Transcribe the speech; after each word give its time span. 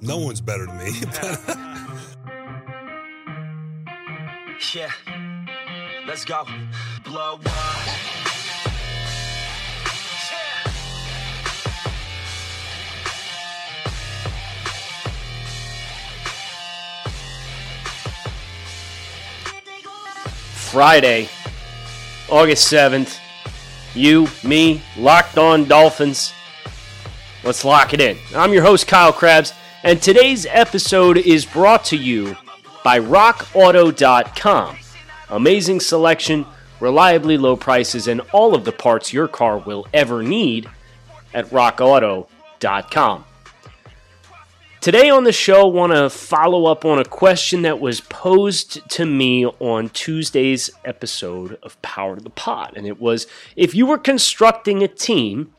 no 0.00 0.18
one's 0.18 0.40
better 0.40 0.66
than 0.66 0.78
me. 0.78 0.92
yeah. 4.74 4.90
Let's 6.06 6.24
go. 6.24 6.44
Blow 7.04 7.34
up. 7.34 7.42
Friday, 20.70 21.28
August 22.28 22.70
7th. 22.70 23.18
You, 23.94 24.28
me, 24.44 24.82
locked 24.98 25.38
on 25.38 25.64
Dolphins. 25.64 26.34
Let's 27.42 27.64
lock 27.64 27.94
it 27.94 28.02
in. 28.02 28.18
I'm 28.36 28.52
your 28.52 28.62
host, 28.62 28.86
Kyle 28.86 29.12
Crabbs, 29.12 29.54
and 29.84 30.02
today's 30.02 30.46
episode 30.46 31.16
is 31.18 31.46
brought 31.46 31.84
to 31.86 31.96
you 31.96 32.36
by 32.82 32.98
RockAuto.com. 32.98 34.76
Amazing 35.30 35.80
selection, 35.80 36.46
reliably 36.80 37.36
low 37.36 37.56
prices, 37.56 38.08
and 38.08 38.20
all 38.32 38.54
of 38.54 38.64
the 38.64 38.72
parts 38.72 39.12
your 39.12 39.28
car 39.28 39.58
will 39.58 39.86
ever 39.92 40.22
need 40.22 40.68
at 41.32 41.46
RockAuto.com. 41.50 43.24
Today 44.80 45.10
on 45.10 45.24
the 45.24 45.32
show, 45.32 45.66
want 45.66 45.92
to 45.92 46.08
follow 46.08 46.66
up 46.66 46.84
on 46.84 46.98
a 46.98 47.04
question 47.04 47.62
that 47.62 47.80
was 47.80 48.00
posed 48.00 48.88
to 48.90 49.04
me 49.04 49.44
on 49.44 49.88
Tuesday's 49.90 50.70
episode 50.84 51.58
of 51.62 51.80
Power 51.82 52.16
to 52.16 52.22
the 52.22 52.30
Pot, 52.30 52.74
and 52.76 52.86
it 52.86 53.00
was 53.00 53.26
if 53.56 53.74
you 53.74 53.86
were 53.86 53.98
constructing 53.98 54.82
a 54.82 54.88
team 54.88 55.52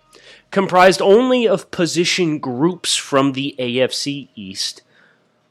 comprised 0.52 1.02
only 1.02 1.48
of 1.48 1.72
position 1.72 2.40
groups 2.40 2.96
from 2.96 3.34
the 3.34 3.56
AFC 3.60 4.30
East, 4.36 4.82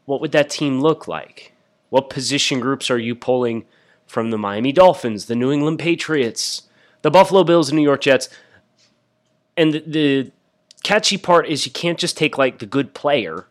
what 0.04 0.20
would 0.20 0.32
that 0.32 0.50
team 0.50 0.80
look 0.80 1.06
like? 1.06 1.52
What 1.90 2.10
position 2.10 2.60
groups 2.60 2.90
are 2.90 2.98
you 2.98 3.14
pulling 3.14 3.64
from 4.06 4.30
the 4.30 4.38
Miami 4.38 4.72
Dolphins, 4.72 5.26
the 5.26 5.36
New 5.36 5.52
England 5.52 5.78
Patriots, 5.78 6.62
the 7.02 7.10
Buffalo 7.10 7.44
Bills, 7.44 7.68
and 7.68 7.76
New 7.76 7.82
York 7.82 8.00
Jets? 8.00 8.28
And 9.56 9.74
the, 9.74 9.80
the 9.86 10.32
catchy 10.82 11.18
part 11.18 11.46
is 11.48 11.66
you 11.66 11.72
can't 11.72 11.98
just 11.98 12.16
take 12.16 12.38
like 12.38 12.58
the 12.58 12.66
good 12.66 12.94
player 12.94 13.46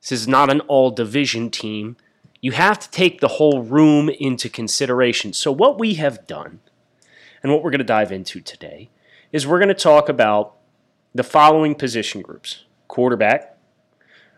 this 0.00 0.12
is 0.12 0.28
not 0.28 0.50
an 0.50 0.60
all 0.62 0.90
division 0.90 1.50
team. 1.50 1.96
You 2.40 2.52
have 2.52 2.78
to 2.78 2.90
take 2.90 3.20
the 3.20 3.28
whole 3.28 3.62
room 3.62 4.08
into 4.08 4.48
consideration. 4.48 5.32
So, 5.32 5.50
what 5.50 5.78
we 5.78 5.94
have 5.94 6.26
done, 6.26 6.60
and 7.42 7.52
what 7.52 7.62
we're 7.62 7.70
going 7.70 7.78
to 7.80 7.84
dive 7.84 8.12
into 8.12 8.40
today, 8.40 8.90
is 9.32 9.46
we're 9.46 9.58
going 9.58 9.68
to 9.68 9.74
talk 9.74 10.08
about 10.08 10.54
the 11.14 11.22
following 11.22 11.74
position 11.74 12.22
groups 12.22 12.64
quarterback, 12.86 13.56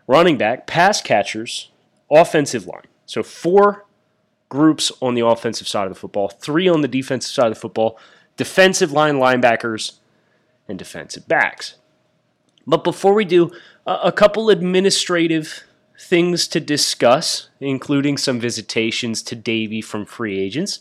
running 0.07 0.37
back, 0.37 0.67
pass 0.67 1.01
catchers, 1.01 1.71
offensive 2.09 2.65
line. 2.65 2.87
So, 3.05 3.23
four 3.23 3.85
groups 4.49 4.91
on 5.01 5.15
the 5.15 5.25
offensive 5.25 5.67
side 5.67 5.87
of 5.87 5.93
the 5.93 5.99
football, 5.99 6.27
three 6.27 6.67
on 6.67 6.81
the 6.81 6.87
defensive 6.87 7.31
side 7.31 7.47
of 7.47 7.53
the 7.53 7.59
football, 7.59 7.97
defensive 8.37 8.91
line 8.91 9.15
linebackers, 9.15 9.99
and 10.67 10.77
defensive 10.77 11.27
backs. 11.27 11.75
But 12.67 12.83
before 12.83 13.13
we 13.13 13.25
do, 13.25 13.51
a 13.85 14.11
couple 14.11 14.49
administrative 14.49 15.63
things 15.99 16.47
to 16.49 16.59
discuss, 16.59 17.49
including 17.59 18.17
some 18.17 18.39
visitations 18.39 19.21
to 19.23 19.35
Davie 19.35 19.81
from 19.81 20.05
free 20.05 20.39
agents. 20.39 20.79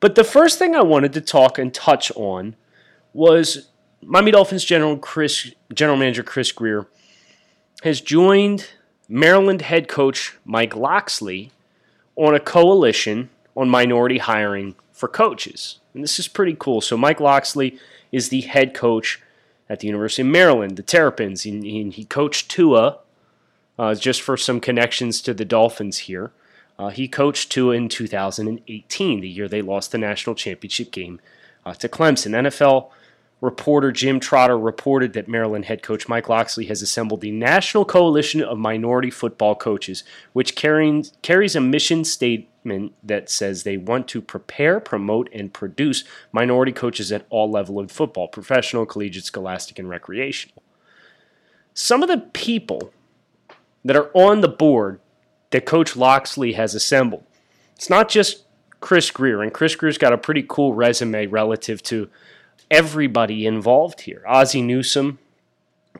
But 0.00 0.14
the 0.14 0.24
first 0.24 0.58
thing 0.58 0.74
I 0.74 0.82
wanted 0.82 1.12
to 1.14 1.20
talk 1.20 1.58
and 1.58 1.72
touch 1.72 2.12
on 2.14 2.56
was 3.18 3.68
Miami 4.00 4.30
Dolphins 4.30 4.64
general 4.64 4.96
Chris, 4.96 5.52
general 5.74 5.98
manager 5.98 6.22
Chris 6.22 6.52
Grier 6.52 6.86
has 7.82 8.00
joined 8.00 8.68
Maryland 9.08 9.62
head 9.62 9.88
coach 9.88 10.38
Mike 10.44 10.76
Locksley 10.76 11.50
on 12.14 12.36
a 12.36 12.40
coalition 12.40 13.28
on 13.56 13.68
minority 13.68 14.18
hiring 14.18 14.76
for 14.92 15.08
coaches. 15.08 15.80
And 15.94 16.04
this 16.04 16.20
is 16.20 16.28
pretty 16.28 16.56
cool. 16.56 16.80
So 16.80 16.96
Mike 16.96 17.18
Locksley 17.18 17.76
is 18.12 18.28
the 18.28 18.42
head 18.42 18.72
coach 18.72 19.20
at 19.68 19.80
the 19.80 19.88
University 19.88 20.22
of 20.22 20.28
Maryland, 20.28 20.76
the 20.76 20.84
Terrapins. 20.84 21.42
He, 21.42 21.90
he 21.90 22.04
coached 22.04 22.48
Tua, 22.48 22.98
uh, 23.80 23.96
just 23.96 24.22
for 24.22 24.36
some 24.36 24.60
connections 24.60 25.20
to 25.22 25.34
the 25.34 25.44
Dolphins 25.44 25.98
here. 25.98 26.30
Uh, 26.78 26.90
he 26.90 27.08
coached 27.08 27.50
Tua 27.50 27.74
in 27.74 27.88
2018, 27.88 29.20
the 29.20 29.28
year 29.28 29.48
they 29.48 29.60
lost 29.60 29.90
the 29.90 29.98
national 29.98 30.36
championship 30.36 30.92
game 30.92 31.20
uh, 31.66 31.74
to 31.74 31.88
Clemson. 31.88 32.30
NFL 32.30 32.90
reporter 33.40 33.92
Jim 33.92 34.18
Trotter 34.18 34.58
reported 34.58 35.12
that 35.12 35.28
Maryland 35.28 35.66
head 35.66 35.82
coach 35.82 36.08
Mike 36.08 36.28
Locksley 36.28 36.66
has 36.66 36.82
assembled 36.82 37.20
the 37.20 37.30
National 37.30 37.84
Coalition 37.84 38.42
of 38.42 38.58
Minority 38.58 39.10
Football 39.10 39.54
Coaches, 39.54 40.02
which 40.32 40.56
carries, 40.56 41.54
a 41.54 41.60
mission 41.60 42.04
statement 42.04 42.94
that 43.02 43.30
says 43.30 43.62
they 43.62 43.76
want 43.76 44.08
to 44.08 44.20
prepare, 44.20 44.80
promote, 44.80 45.28
and 45.32 45.52
produce 45.52 46.04
minority 46.32 46.72
coaches 46.72 47.12
at 47.12 47.26
all 47.30 47.50
levels 47.50 47.84
of 47.84 47.92
football 47.92 48.28
professional, 48.28 48.84
collegiate, 48.84 49.24
scholastic, 49.24 49.78
and 49.78 49.88
recreational. 49.88 50.62
Some 51.74 52.02
of 52.02 52.08
the 52.08 52.18
people 52.18 52.92
that 53.84 53.96
are 53.96 54.10
on 54.14 54.40
the 54.40 54.48
board 54.48 55.00
that 55.50 55.64
Coach 55.64 55.96
Locksley 55.96 56.54
has 56.54 56.74
assembled, 56.74 57.24
it's 57.76 57.88
not 57.88 58.08
just 58.08 58.44
Chris 58.80 59.12
Grier, 59.12 59.42
and 59.42 59.54
Chris 59.54 59.76
Grier's 59.76 59.96
got 59.96 60.12
a 60.12 60.18
pretty 60.18 60.44
cool 60.46 60.74
resume 60.74 61.26
relative 61.28 61.82
to 61.84 62.10
everybody 62.70 63.46
involved 63.46 64.02
here. 64.02 64.22
Ozzie 64.26 64.62
Newsome, 64.62 65.18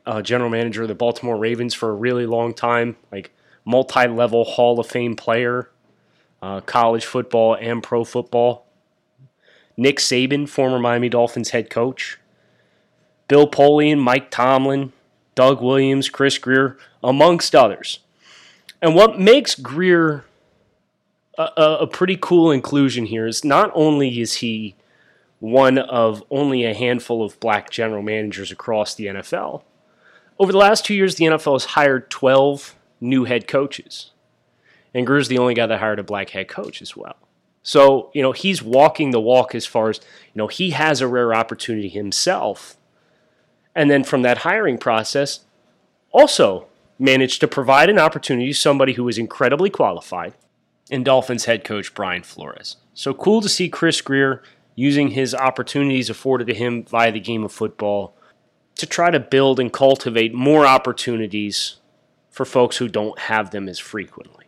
uh, 0.07 0.23
general 0.23 0.51
manager 0.51 0.83
of 0.83 0.89
the 0.89 0.95
Baltimore 0.95 1.37
Ravens 1.37 1.75
for 1.75 1.91
a 1.91 1.95
really 1.95 2.27
long 2.27 2.55
time, 2.55 2.97
like 3.13 3.33
multi-level 3.65 4.45
Hall 4.45 4.79
of 4.81 4.87
Fame 4.87 5.17
player, 5.17 5.71
uh, 6.43 6.61
college 6.61 7.05
football 7.05 7.55
and 7.55 7.83
pro 7.83 8.05
football. 8.05 8.67
Nick 9.77 9.99
Saban, 9.99 10.49
former 10.49 10.79
Miami 10.79 11.09
Dolphins 11.09 11.51
head 11.51 11.71
coach. 11.71 12.19
Bill 13.29 13.49
Polian, 13.49 13.99
Mike 13.99 14.31
Tomlin, 14.31 14.93
Doug 15.35 15.63
Williams, 15.63 16.09
Chris 16.09 16.39
Grier, 16.39 16.79
amongst 17.03 17.55
others. 17.55 18.01
And 18.81 18.95
what 18.95 19.21
makes 19.21 19.55
Grier 19.55 20.25
a, 21.39 21.79
a, 21.81 21.87
pretty 21.87 22.17
cool 22.21 22.51
inclusion 22.51 23.07
here 23.07 23.27
is 23.27 23.45
not 23.45 23.71
only 23.75 24.21
is 24.21 24.35
he 24.35 24.75
one 25.41 25.79
of 25.79 26.25
only 26.31 26.65
a 26.65 26.75
handful 26.75 27.25
of 27.25 27.39
black 27.41 27.71
general 27.71 28.03
managers 28.03 28.51
across 28.51 28.95
the 28.95 29.07
NFL. 29.07 29.63
Over 30.39 30.53
the 30.53 30.59
last 30.59 30.85
two 30.85 30.95
years, 30.95 31.17
the 31.17 31.27
NFL 31.27 31.55
has 31.55 31.65
hired 31.67 32.11
12 32.11 32.75
new 33.01 33.25
head 33.25 33.47
coaches. 33.49 34.11
And 34.95 35.07
Grier's 35.07 35.29
the 35.29 35.39
only 35.39 35.55
guy 35.55 35.67
that 35.67 35.81
hired 35.81 35.99
a 35.99 36.05
black 36.05 36.31
head 36.31 36.49
coach 36.49 36.83
as 36.83 36.97
well. 36.97 37.17
So, 37.63 38.11
you 38.15 38.23
know, 38.23 38.33
he's 38.33 38.63
walking 38.63 39.11
the 39.11 39.21
walk 39.21 39.55
as 39.55 39.67
far 39.67 39.91
as, 39.91 39.99
you 39.99 40.39
know, 40.39 40.47
he 40.47 40.71
has 40.71 41.01
a 41.01 41.09
rare 41.09 41.35
opportunity 41.35 41.89
himself. 41.89 42.77
And 43.75 43.91
then 43.91 44.05
from 44.05 44.23
that 44.23 44.39
hiring 44.39 44.79
process, 44.79 45.41
also 46.11 46.67
managed 46.99 47.41
to 47.41 47.49
provide 47.49 47.91
an 47.91 47.99
opportunity 47.99 48.49
to 48.49 48.59
somebody 48.59 48.95
who 48.95 49.07
is 49.09 49.19
incredibly 49.19 49.71
qualified 49.71 50.35
in 50.91 51.05
Dolphins 51.05 51.45
head 51.45 51.65
coach 51.65 51.95
Brian 51.95 52.23
Flores. 52.23 52.77
So 52.95 53.13
cool 53.15 53.41
to 53.41 53.49
see 53.49 53.69
Chris 53.69 54.01
Grier 54.01 54.43
using 54.79 55.09
his 55.09 55.35
opportunities 55.35 56.09
afforded 56.09 56.47
to 56.47 56.55
him 56.55 56.85
via 56.85 57.11
the 57.11 57.19
game 57.19 57.43
of 57.43 57.51
football 57.51 58.15
to 58.77 58.87
try 58.87 59.11
to 59.11 59.19
build 59.19 59.59
and 59.59 59.73
cultivate 59.73 60.33
more 60.33 60.65
opportunities 60.65 61.81
for 62.31 62.45
folks 62.45 62.77
who 62.77 62.87
don't 62.87 63.19
have 63.19 63.51
them 63.51 63.69
as 63.69 63.81
frequently. 63.81 64.45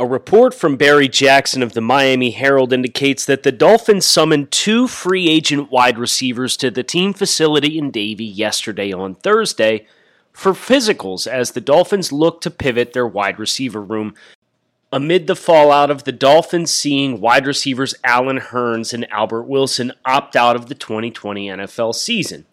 A 0.00 0.06
report 0.06 0.54
from 0.54 0.76
Barry 0.76 1.08
Jackson 1.08 1.62
of 1.62 1.74
the 1.74 1.82
Miami 1.82 2.30
Herald 2.30 2.72
indicates 2.72 3.26
that 3.26 3.42
the 3.42 3.52
Dolphins 3.52 4.06
summoned 4.06 4.50
two 4.50 4.88
free 4.88 5.28
agent 5.28 5.70
wide 5.70 5.98
receivers 5.98 6.56
to 6.56 6.70
the 6.70 6.82
team 6.82 7.12
facility 7.12 7.76
in 7.76 7.90
Davie 7.90 8.24
yesterday 8.24 8.92
on 8.92 9.14
Thursday 9.14 9.86
for 10.32 10.52
physicals 10.52 11.26
as 11.26 11.50
the 11.50 11.60
Dolphins 11.60 12.12
look 12.12 12.40
to 12.40 12.50
pivot 12.50 12.94
their 12.94 13.06
wide 13.06 13.38
receiver 13.38 13.82
room 13.82 14.14
amid 14.92 15.26
the 15.26 15.34
fallout 15.34 15.90
of 15.90 16.04
the 16.04 16.12
Dolphins 16.12 16.70
seeing 16.70 17.20
wide 17.20 17.46
receivers 17.46 17.94
Allen 18.04 18.38
Hurns 18.38 18.92
and 18.92 19.10
Albert 19.10 19.44
Wilson 19.44 19.92
opt 20.04 20.36
out 20.36 20.54
of 20.54 20.66
the 20.66 20.74
2020 20.74 21.48
NFL 21.48 21.94
season. 21.94 22.44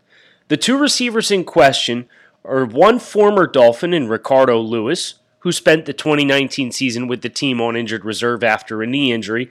The 0.47 0.57
two 0.57 0.77
receivers 0.77 1.29
in 1.29 1.43
question 1.43 2.07
are 2.45 2.65
one 2.65 2.97
former 2.97 3.45
Dolphin 3.45 3.93
in 3.93 4.07
Ricardo 4.07 4.57
Louis, 4.59 5.15
who 5.39 5.51
spent 5.51 5.85
the 5.85 5.93
2019 5.93 6.71
season 6.71 7.07
with 7.07 7.21
the 7.21 7.29
team 7.29 7.59
on 7.59 7.75
injured 7.75 8.05
reserve 8.05 8.43
after 8.43 8.81
a 8.81 8.87
knee 8.87 9.11
injury, 9.11 9.49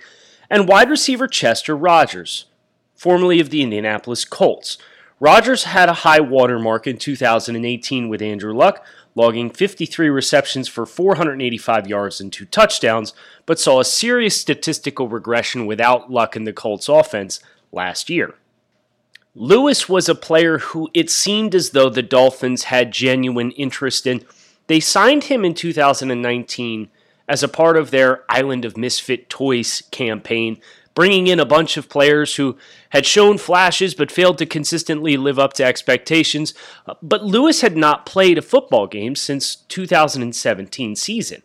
and 0.49 0.67
wide 0.67 0.89
receiver 0.89 1.29
Chester 1.29 1.77
Rogers, 1.77 2.47
formerly 2.95 3.39
of 3.39 3.51
the 3.51 3.63
Indianapolis 3.63 4.25
Colts. 4.25 4.79
Rogers 5.21 5.65
had 5.65 5.89
a 5.89 5.95
high 5.95 6.21
watermark 6.21 6.87
in 6.87 6.97
2018 6.97 8.09
with 8.09 8.23
Andrew 8.23 8.55
Luck, 8.55 8.85
logging 9.19 9.51
53 9.51 10.09
receptions 10.09 10.69
for 10.69 10.87
485 10.87 11.89
yards 11.89 12.21
and 12.21 12.33
two 12.33 12.47
touchdowns, 12.47 13.13
but 13.45 13.59
saw 13.59 13.81
a 13.81 13.85
serious 13.85 14.41
statistical 14.41 15.09
regression 15.09 15.67
without 15.67 16.11
Luck 16.11 16.37
in 16.37 16.45
the 16.45 16.53
Colts 16.53 16.89
offense 16.89 17.41
last 17.73 18.09
year. 18.09 18.37
Louis 19.35 19.89
was 19.89 20.09
a 20.09 20.15
player 20.15 20.59
who 20.59 20.89
it 20.95 21.11
seemed 21.11 21.55
as 21.55 21.71
though 21.71 21.91
the 21.91 22.03
Dolphins 22.03 22.65
had 22.65 22.93
genuine 22.93 23.51
interest 23.53 24.07
in. 24.07 24.25
They 24.69 24.81
signed 24.81 25.25
him 25.25 25.45
in 25.45 25.55
2019 25.55 26.89
as 27.29 27.43
a 27.43 27.49
part 27.49 27.77
of 27.77 27.91
their 27.91 28.25
Island 28.29 28.65
of 28.65 28.77
Misfit 28.77 29.29
Toys 29.29 29.83
campaign, 29.91 30.61
bringing 30.99 31.29
in 31.29 31.39
a 31.39 31.47
bunch 31.47 31.77
of 31.77 31.89
players 31.89 32.35
who 32.35 32.59
had 32.89 33.07
shown 33.07 33.39
flashes 33.39 33.95
but 33.95 34.11
failed 34.11 34.37
to 34.37 34.45
consistently 34.45 35.17
live 35.17 35.39
up 35.39 35.53
to 35.53 35.65
expectations. 35.65 36.53
Uh, 36.89 36.95
but 37.01 37.23
Louis 37.23 37.61
had 37.61 37.77
not 37.77 38.05
played 38.05 38.37
a 38.37 38.43
football 38.43 38.89
game 38.89 39.15
since 39.15 39.55
2017 39.55 40.97
season. 40.97 41.45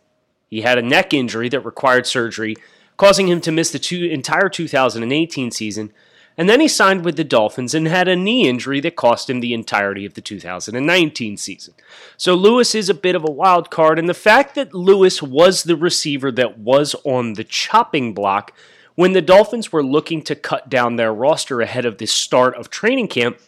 He 0.50 0.62
had 0.62 0.76
a 0.76 0.82
neck 0.82 1.14
injury 1.14 1.48
that 1.50 1.60
required 1.60 2.04
surgery, 2.04 2.56
causing 2.96 3.28
him 3.28 3.40
to 3.42 3.52
miss 3.52 3.70
the 3.70 3.78
two, 3.78 4.06
entire 4.06 4.48
2018 4.48 5.52
season 5.52 5.92
and 6.36 6.48
then 6.48 6.60
he 6.60 6.68
signed 6.68 7.04
with 7.04 7.16
the 7.16 7.22
Dolphins 7.22 7.74
and 7.74 7.86
had 7.86 8.08
a 8.08 8.16
knee 8.16 8.48
injury 8.48 8.80
that 8.80 8.96
cost 8.96 9.30
him 9.30 9.40
the 9.40 9.54
entirety 9.54 10.04
of 10.04 10.14
the 10.14 10.20
2019 10.20 11.36
season. 11.36 11.74
So 12.16 12.34
Louis 12.34 12.74
is 12.74 12.88
a 12.88 12.94
bit 12.94 13.14
of 13.14 13.24
a 13.24 13.30
wild 13.30 13.70
card, 13.70 13.98
and 13.98 14.08
the 14.08 14.14
fact 14.14 14.54
that 14.56 14.74
Louis 14.74 15.22
was 15.22 15.62
the 15.62 15.76
receiver 15.76 16.32
that 16.32 16.58
was 16.58 16.96
on 17.04 17.34
the 17.34 17.44
chopping 17.44 18.14
block 18.14 18.52
when 18.94 19.12
the 19.12 19.22
Dolphins 19.22 19.72
were 19.72 19.82
looking 19.82 20.22
to 20.22 20.34
cut 20.34 20.68
down 20.68 20.96
their 20.96 21.12
roster 21.12 21.60
ahead 21.60 21.84
of 21.84 21.98
the 21.98 22.06
start 22.06 22.54
of 22.54 22.70
training 22.70 23.08
camp 23.08 23.38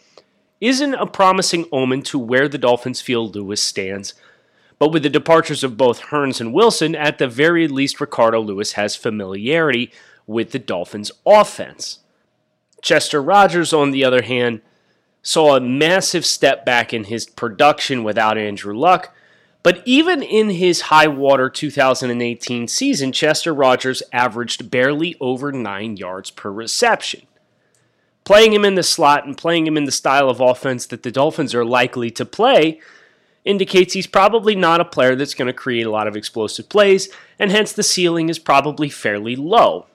isn't 0.59 0.93
a 0.95 1.05
promising 1.05 1.65
omen 1.71 2.01
to 2.01 2.19
where 2.19 2.47
the 2.49 2.57
Dolphins 2.57 3.01
feel 3.01 3.29
Louis 3.29 3.61
stands. 3.61 4.13
But 4.79 4.91
with 4.91 5.03
the 5.03 5.09
departures 5.09 5.63
of 5.63 5.77
both 5.77 6.01
Hurns 6.03 6.39
and 6.41 6.53
Wilson, 6.53 6.95
at 6.95 7.17
the 7.17 7.27
very 7.27 7.67
least, 7.67 8.01
Ricardo 8.01 8.41
Louis 8.41 8.73
has 8.73 8.95
familiarity 8.95 9.91
with 10.25 10.51
the 10.51 10.59
Dolphins' 10.59 11.11
offense. 11.25 11.99
Chester 12.81 13.21
Rogers, 13.21 13.73
on 13.73 13.91
the 13.91 14.03
other 14.03 14.21
hand, 14.21 14.61
saw 15.21 15.55
a 15.55 15.61
massive 15.61 16.25
step 16.25 16.65
back 16.65 16.93
in 16.93 17.05
his 17.05 17.25
production 17.25 18.03
without 18.03 18.37
Andrew 18.37 18.77
Luck. 18.77 19.15
But 19.63 19.81
even 19.85 20.23
in 20.23 20.51
his 20.51 20.81
high 20.81 21.07
water 21.07 21.49
2018 21.49 22.67
season, 22.67 23.11
Chester 23.11 23.53
Rogers 23.53 24.03
averaged 24.13 24.71
barely 24.71 25.15
over 25.19 25.51
nine 25.51 25.97
yards 25.97 26.31
per 26.31 26.51
reception. 26.51 27.23
Playing 28.23 28.53
him 28.53 28.65
in 28.65 28.75
the 28.75 28.83
slot 28.83 29.25
and 29.25 29.37
playing 29.37 29.67
him 29.67 29.77
in 29.77 29.85
the 29.85 29.91
style 29.91 30.29
of 30.29 30.41
offense 30.41 30.85
that 30.87 31.03
the 31.03 31.11
Dolphins 31.11 31.55
are 31.55 31.65
likely 31.65 32.09
to 32.11 32.25
play 32.25 32.79
indicates 33.45 33.93
he's 33.93 34.07
probably 34.07 34.55
not 34.55 34.81
a 34.81 34.85
player 34.85 35.15
that's 35.15 35.33
going 35.33 35.47
to 35.47 35.53
create 35.53 35.85
a 35.85 35.91
lot 35.91 36.07
of 36.07 36.17
explosive 36.17 36.67
plays, 36.67 37.09
and 37.39 37.49
hence 37.49 37.71
the 37.71 37.83
ceiling 37.83 38.27
is 38.27 38.37
probably 38.37 38.89
fairly 38.89 39.35
low. 39.35 39.85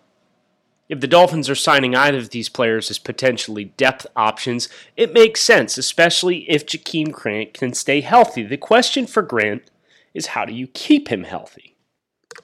If 0.93 1.01
the 1.01 1.07
Dolphins 1.07 1.49
are 1.49 1.55
signing 1.55 1.95
either 1.95 2.19
of 2.19 2.29
these 2.29 2.51
players 2.51 2.91
as 2.91 2.99
potentially 2.99 3.65
depth 3.65 4.07
options, 4.15 4.69
it 4.95 5.15
makes 5.15 5.41
sense, 5.41 5.79
especially 5.79 6.41
if 6.51 6.67
Jakeem 6.67 7.11
Grant 7.11 7.55
can 7.55 7.73
stay 7.73 8.03
healthy. 8.03 8.43
The 8.43 8.59
question 8.59 9.07
for 9.07 9.23
Grant 9.23 9.71
is 10.13 10.27
how 10.27 10.45
do 10.45 10.53
you 10.53 10.67
keep 10.67 11.09
him 11.09 11.25
healthy? 11.25 11.79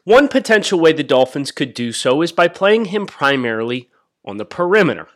One 0.04 0.28
potential 0.28 0.80
way 0.80 0.94
the 0.94 1.04
Dolphins 1.04 1.52
could 1.52 1.74
do 1.74 1.92
so 1.92 2.22
is 2.22 2.32
by 2.32 2.48
playing 2.48 2.86
him 2.86 3.04
primarily 3.04 3.90
on 4.24 4.38
the 4.38 4.46
perimeter. 4.46 5.08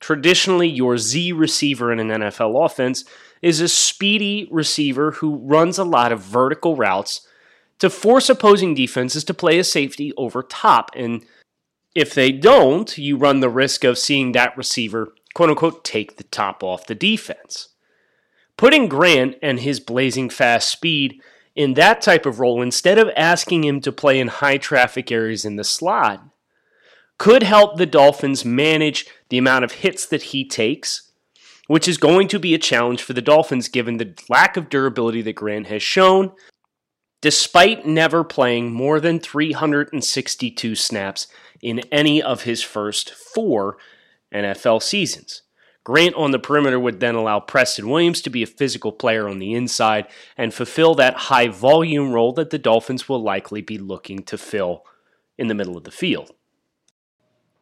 Traditionally, 0.00 0.68
your 0.68 0.98
Z 0.98 1.30
receiver 1.30 1.92
in 1.92 2.00
an 2.00 2.20
NFL 2.20 2.66
offense 2.66 3.04
is 3.42 3.60
a 3.60 3.68
speedy 3.68 4.48
receiver 4.50 5.12
who 5.12 5.36
runs 5.36 5.78
a 5.78 5.84
lot 5.84 6.10
of 6.10 6.18
vertical 6.18 6.74
routes 6.74 7.28
to 7.78 7.88
force 7.88 8.28
opposing 8.28 8.74
defenses 8.74 9.22
to 9.22 9.34
play 9.34 9.56
a 9.60 9.62
safety 9.62 10.12
over 10.16 10.42
top. 10.42 10.90
And 10.96 11.24
if 11.96 12.12
they 12.12 12.30
don't, 12.30 12.98
you 12.98 13.16
run 13.16 13.40
the 13.40 13.48
risk 13.48 13.82
of 13.82 13.96
seeing 13.96 14.32
that 14.32 14.54
receiver, 14.54 15.14
quote 15.32 15.48
unquote, 15.48 15.82
take 15.82 16.18
the 16.18 16.24
top 16.24 16.62
off 16.62 16.86
the 16.86 16.94
defense. 16.94 17.70
Putting 18.58 18.86
Grant 18.86 19.36
and 19.42 19.60
his 19.60 19.80
blazing 19.80 20.28
fast 20.28 20.68
speed 20.68 21.22
in 21.54 21.72
that 21.72 22.02
type 22.02 22.26
of 22.26 22.38
role 22.38 22.60
instead 22.60 22.98
of 22.98 23.08
asking 23.16 23.64
him 23.64 23.80
to 23.80 23.90
play 23.90 24.20
in 24.20 24.28
high 24.28 24.58
traffic 24.58 25.10
areas 25.10 25.46
in 25.46 25.56
the 25.56 25.64
slot 25.64 26.22
could 27.16 27.42
help 27.42 27.78
the 27.78 27.86
Dolphins 27.86 28.44
manage 28.44 29.06
the 29.30 29.38
amount 29.38 29.64
of 29.64 29.72
hits 29.72 30.04
that 30.04 30.24
he 30.24 30.46
takes, 30.46 31.10
which 31.66 31.88
is 31.88 31.96
going 31.96 32.28
to 32.28 32.38
be 32.38 32.52
a 32.52 32.58
challenge 32.58 33.02
for 33.02 33.14
the 33.14 33.22
Dolphins 33.22 33.68
given 33.68 33.96
the 33.96 34.12
lack 34.28 34.58
of 34.58 34.68
durability 34.68 35.22
that 35.22 35.32
Grant 35.32 35.68
has 35.68 35.82
shown, 35.82 36.32
despite 37.26 37.84
never 37.84 38.22
playing 38.22 38.72
more 38.72 39.00
than 39.00 39.18
362 39.18 40.76
snaps 40.76 41.26
in 41.60 41.80
any 41.90 42.22
of 42.22 42.44
his 42.44 42.62
first 42.62 43.10
four 43.10 43.76
NFL 44.32 44.80
seasons. 44.80 45.42
Grant 45.82 46.14
on 46.14 46.30
the 46.30 46.38
perimeter 46.38 46.78
would 46.78 47.00
then 47.00 47.16
allow 47.16 47.40
Preston 47.40 47.88
Williams 47.88 48.20
to 48.20 48.30
be 48.30 48.44
a 48.44 48.46
physical 48.46 48.92
player 48.92 49.28
on 49.28 49.40
the 49.40 49.54
inside 49.54 50.06
and 50.36 50.54
fulfill 50.54 50.94
that 50.94 51.16
high 51.16 51.48
volume 51.48 52.12
role 52.12 52.32
that 52.32 52.50
the 52.50 52.60
Dolphins 52.60 53.08
will 53.08 53.20
likely 53.20 53.60
be 53.60 53.76
looking 53.76 54.22
to 54.22 54.38
fill 54.38 54.84
in 55.36 55.48
the 55.48 55.54
middle 55.54 55.76
of 55.76 55.82
the 55.82 55.90
field. 55.90 56.30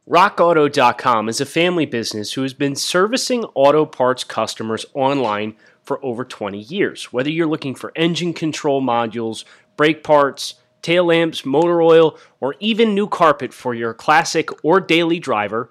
RockAuto.com 0.07 1.31
is 1.31 1.41
a 1.41 1.47
family 1.47 1.87
business 1.87 2.35
who 2.35 2.43
has 2.43 2.53
been 2.53 2.77
servicing 2.77 3.45
auto 3.55 3.87
parts 3.87 4.25
customers 4.25 4.85
online 4.93 5.57
for 5.85 6.05
over 6.05 6.25
20 6.25 6.59
years. 6.59 7.13
Whether 7.13 7.31
you're 7.31 7.47
looking 7.47 7.75
for 7.75 7.93
engine 7.95 8.33
control 8.33 8.83
modules, 8.83 9.45
brake 9.77 10.03
parts, 10.03 10.55
tail 10.83 11.05
lamps, 11.05 11.45
motor 11.45 11.81
oil, 11.81 12.19
or 12.41 12.57
even 12.61 12.95
new 12.95 13.07
carpet 13.07 13.55
for 13.55 13.75
your 13.75 13.95
classic 13.95 14.49
or 14.65 14.81
daily 14.81 15.19
driver, 15.19 15.71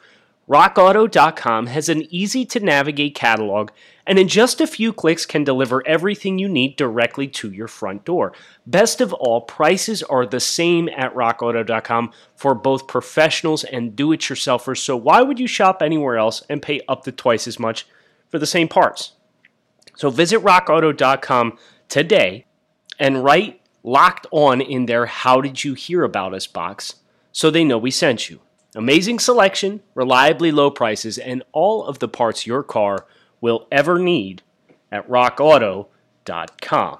RockAuto.com 0.50 1.68
has 1.68 1.88
an 1.88 2.04
easy 2.14 2.46
to 2.46 2.60
navigate 2.60 3.16
catalog 3.16 3.72
and 4.06 4.20
in 4.20 4.28
just 4.28 4.60
a 4.60 4.68
few 4.68 4.92
clicks 4.92 5.26
can 5.26 5.44
deliver 5.44 5.86
everything 5.88 6.38
you 6.38 6.50
need 6.50 6.76
directly 6.76 7.28
to 7.28 7.52
your 7.52 7.68
front 7.68 8.04
door. 8.04 8.34
Best 8.68 9.00
of 9.00 9.14
all, 9.14 9.42
prices 9.42 10.04
are 10.04 10.26
the 10.26 10.40
same 10.40 10.90
at 10.90 11.16
RockAuto.com 11.16 12.12
for 12.36 12.54
both 12.54 12.88
professionals 12.88 13.64
and 13.64 13.96
do 13.96 14.12
it 14.12 14.20
yourselfers, 14.22 14.80
so 14.80 14.98
why 14.98 15.22
would 15.22 15.40
you 15.40 15.48
shop 15.48 15.82
anywhere 15.82 16.18
else 16.18 16.44
and 16.50 16.62
pay 16.62 16.82
up 16.88 17.04
to 17.04 17.12
twice 17.12 17.48
as 17.48 17.60
much 17.60 17.88
for 18.30 18.40
the 18.40 18.46
same 18.46 18.68
parts? 18.68 19.14
So 19.96 20.10
visit 20.10 20.40
RockAuto.com 20.40 21.58
today 21.88 22.46
and 23.00 23.24
write 23.24 23.62
locked 23.84 24.28
on 24.32 24.62
in 24.62 24.86
their 24.86 25.06
How 25.06 25.42
Did 25.42 25.64
You 25.64 25.74
Hear 25.74 26.04
About 26.04 26.34
Us 26.34 26.48
box 26.48 26.96
so 27.32 27.50
they 27.50 27.64
know 27.64 27.78
we 27.78 27.92
sent 27.92 28.30
you. 28.30 28.40
Amazing 28.76 29.20
selection, 29.20 29.82
reliably 29.94 30.52
low 30.52 30.72
prices, 30.72 31.18
and 31.18 31.44
all 31.52 31.86
of 31.86 32.00
the 32.00 32.08
parts 32.08 32.48
your 32.48 32.64
car 32.64 33.06
will 33.40 33.68
ever 33.72 34.00
need 34.00 34.42
at 34.92 35.08
rockauto.com. 35.08 37.00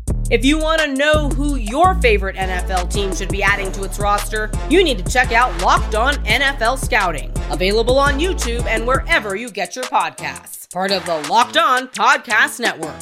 If 0.31 0.45
you 0.45 0.57
want 0.57 0.79
to 0.79 0.93
know 0.93 1.27
who 1.27 1.57
your 1.57 1.95
favorite 1.95 2.37
NFL 2.37 2.89
team 2.89 3.13
should 3.13 3.27
be 3.27 3.43
adding 3.43 3.69
to 3.73 3.83
its 3.83 3.99
roster, 3.99 4.49
you 4.69 4.81
need 4.81 4.97
to 5.05 5.11
check 5.11 5.33
out 5.33 5.61
Locked 5.61 5.93
On 5.93 6.13
NFL 6.23 6.79
Scouting, 6.79 7.33
available 7.49 7.99
on 7.99 8.17
YouTube 8.17 8.65
and 8.65 8.87
wherever 8.87 9.35
you 9.35 9.51
get 9.51 9.75
your 9.75 9.83
podcasts. 9.83 10.71
Part 10.71 10.91
of 10.91 11.05
the 11.05 11.17
Locked 11.29 11.57
On 11.57 11.89
Podcast 11.89 12.61
Network. 12.61 13.01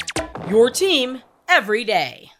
Your 0.50 0.72
team 0.72 1.22
every 1.48 1.84
day. 1.84 2.32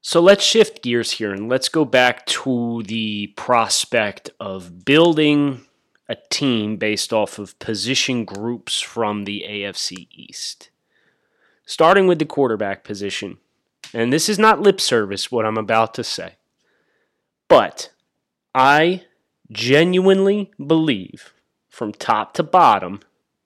So 0.00 0.22
let's 0.22 0.42
shift 0.42 0.82
gears 0.82 1.10
here 1.10 1.30
and 1.30 1.46
let's 1.46 1.68
go 1.68 1.84
back 1.84 2.24
to 2.24 2.84
the 2.86 3.26
prospect 3.36 4.30
of 4.40 4.86
building 4.86 5.60
a 6.08 6.16
team 6.30 6.78
based 6.78 7.12
off 7.12 7.38
of 7.38 7.58
position 7.58 8.24
groups 8.24 8.80
from 8.80 9.24
the 9.24 9.44
AFC 9.46 10.08
East 10.10 10.70
starting 11.66 12.06
with 12.06 12.18
the 12.18 12.24
quarterback 12.24 12.84
position. 12.84 13.36
And 13.92 14.12
this 14.12 14.28
is 14.28 14.38
not 14.38 14.60
lip 14.60 14.80
service, 14.80 15.30
what 15.30 15.44
I'm 15.44 15.58
about 15.58 15.92
to 15.94 16.04
say. 16.04 16.36
But 17.48 17.90
I 18.54 19.04
genuinely 19.52 20.50
believe 20.64 21.34
from 21.68 21.92
top 21.92 22.32
to 22.34 22.42
bottom, 22.42 23.00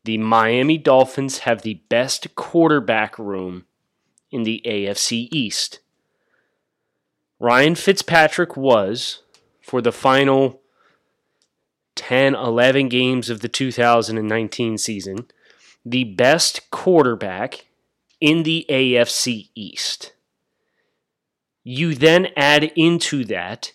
the 0.04 0.18
Miami 0.18 0.78
Dolphins 0.78 1.40
have 1.40 1.62
the 1.62 1.82
best 1.88 2.34
quarterback 2.34 3.18
room 3.18 3.66
in 4.30 4.44
the 4.44 4.62
AFC 4.64 5.28
East. 5.32 5.80
Ryan 7.38 7.74
Fitzpatrick 7.74 8.56
was, 8.56 9.22
for 9.60 9.80
the 9.82 9.92
final 9.92 10.60
10, 11.96 12.34
11 12.34 12.88
games 12.88 13.28
of 13.28 13.40
the 13.40 13.48
2019 13.48 14.78
season, 14.78 15.26
the 15.84 16.04
best 16.04 16.70
quarterback 16.70 17.66
in 18.20 18.42
the 18.42 18.66
AFC 18.68 19.48
East. 19.54 20.12
You 21.62 21.94
then 21.94 22.28
add 22.36 22.72
into 22.76 23.24
that 23.26 23.72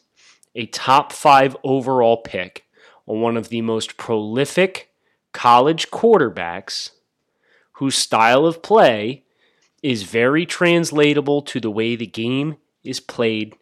a 0.53 0.65
top 0.67 1.11
five 1.11 1.55
overall 1.63 2.17
pick 2.17 2.65
on 3.05 3.21
one 3.21 3.37
of 3.37 3.49
the 3.49 3.61
most 3.61 3.97
prolific 3.97 4.91
college 5.33 5.91
quarterbacks 5.91 6.91
whose 7.73 7.95
style 7.95 8.45
of 8.45 8.61
play 8.61 9.23
is 9.83 10.03
very 10.03 10.45
translatable 10.45 11.41
to 11.41 11.59
the 11.59 11.69
way 11.69 11.95
the 11.95 12.07
game 12.07 12.55
is 12.83 12.99
played 12.99 13.55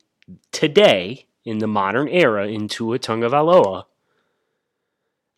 today 0.51 1.25
in 1.43 1.57
the 1.57 1.67
modern 1.67 2.07
era 2.07 2.47
in 2.47 2.67
Tua 2.67 2.99
Tagovailoa. 2.99 3.85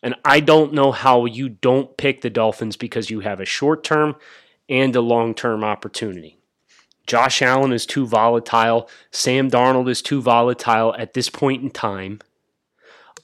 And 0.02 0.14
I 0.24 0.40
don't 0.40 0.72
know 0.72 0.92
how 0.92 1.24
you 1.24 1.48
don't 1.48 1.96
pick 1.96 2.20
the 2.20 2.30
Dolphins 2.30 2.76
because 2.76 3.10
you 3.10 3.20
have 3.20 3.40
a 3.40 3.44
short 3.44 3.82
term 3.82 4.14
and 4.68 4.94
a 4.96 5.00
long 5.00 5.34
term 5.34 5.64
opportunity. 5.64 6.38
Josh 7.06 7.40
Allen 7.40 7.72
is 7.72 7.86
too 7.86 8.06
volatile. 8.06 8.88
Sam 9.12 9.50
Darnold 9.50 9.88
is 9.88 10.02
too 10.02 10.20
volatile 10.20 10.94
at 10.98 11.14
this 11.14 11.30
point 11.30 11.62
in 11.62 11.70
time. 11.70 12.20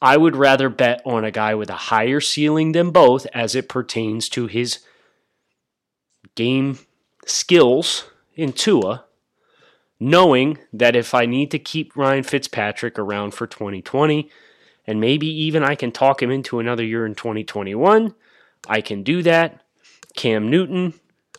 I 0.00 0.16
would 0.16 0.36
rather 0.36 0.68
bet 0.68 1.00
on 1.04 1.24
a 1.24 1.30
guy 1.30 1.54
with 1.54 1.70
a 1.70 1.74
higher 1.74 2.20
ceiling 2.20 2.72
than 2.72 2.90
both 2.90 3.26
as 3.32 3.54
it 3.54 3.68
pertains 3.68 4.28
to 4.30 4.46
his 4.46 4.80
game 6.34 6.78
skills 7.26 8.08
in 8.34 8.52
Tua, 8.52 9.04
knowing 10.00 10.58
that 10.72 10.96
if 10.96 11.14
I 11.14 11.26
need 11.26 11.50
to 11.52 11.58
keep 11.58 11.96
Ryan 11.96 12.24
Fitzpatrick 12.24 12.98
around 12.98 13.32
for 13.32 13.46
2020, 13.46 14.28
and 14.86 15.00
maybe 15.00 15.26
even 15.26 15.62
I 15.62 15.74
can 15.74 15.92
talk 15.92 16.22
him 16.22 16.30
into 16.30 16.58
another 16.58 16.84
year 16.84 17.06
in 17.06 17.14
2021, 17.14 18.14
I 18.68 18.80
can 18.80 19.02
do 19.02 19.22
that. 19.22 19.62
Cam 20.16 20.50
Newton, 20.50 20.94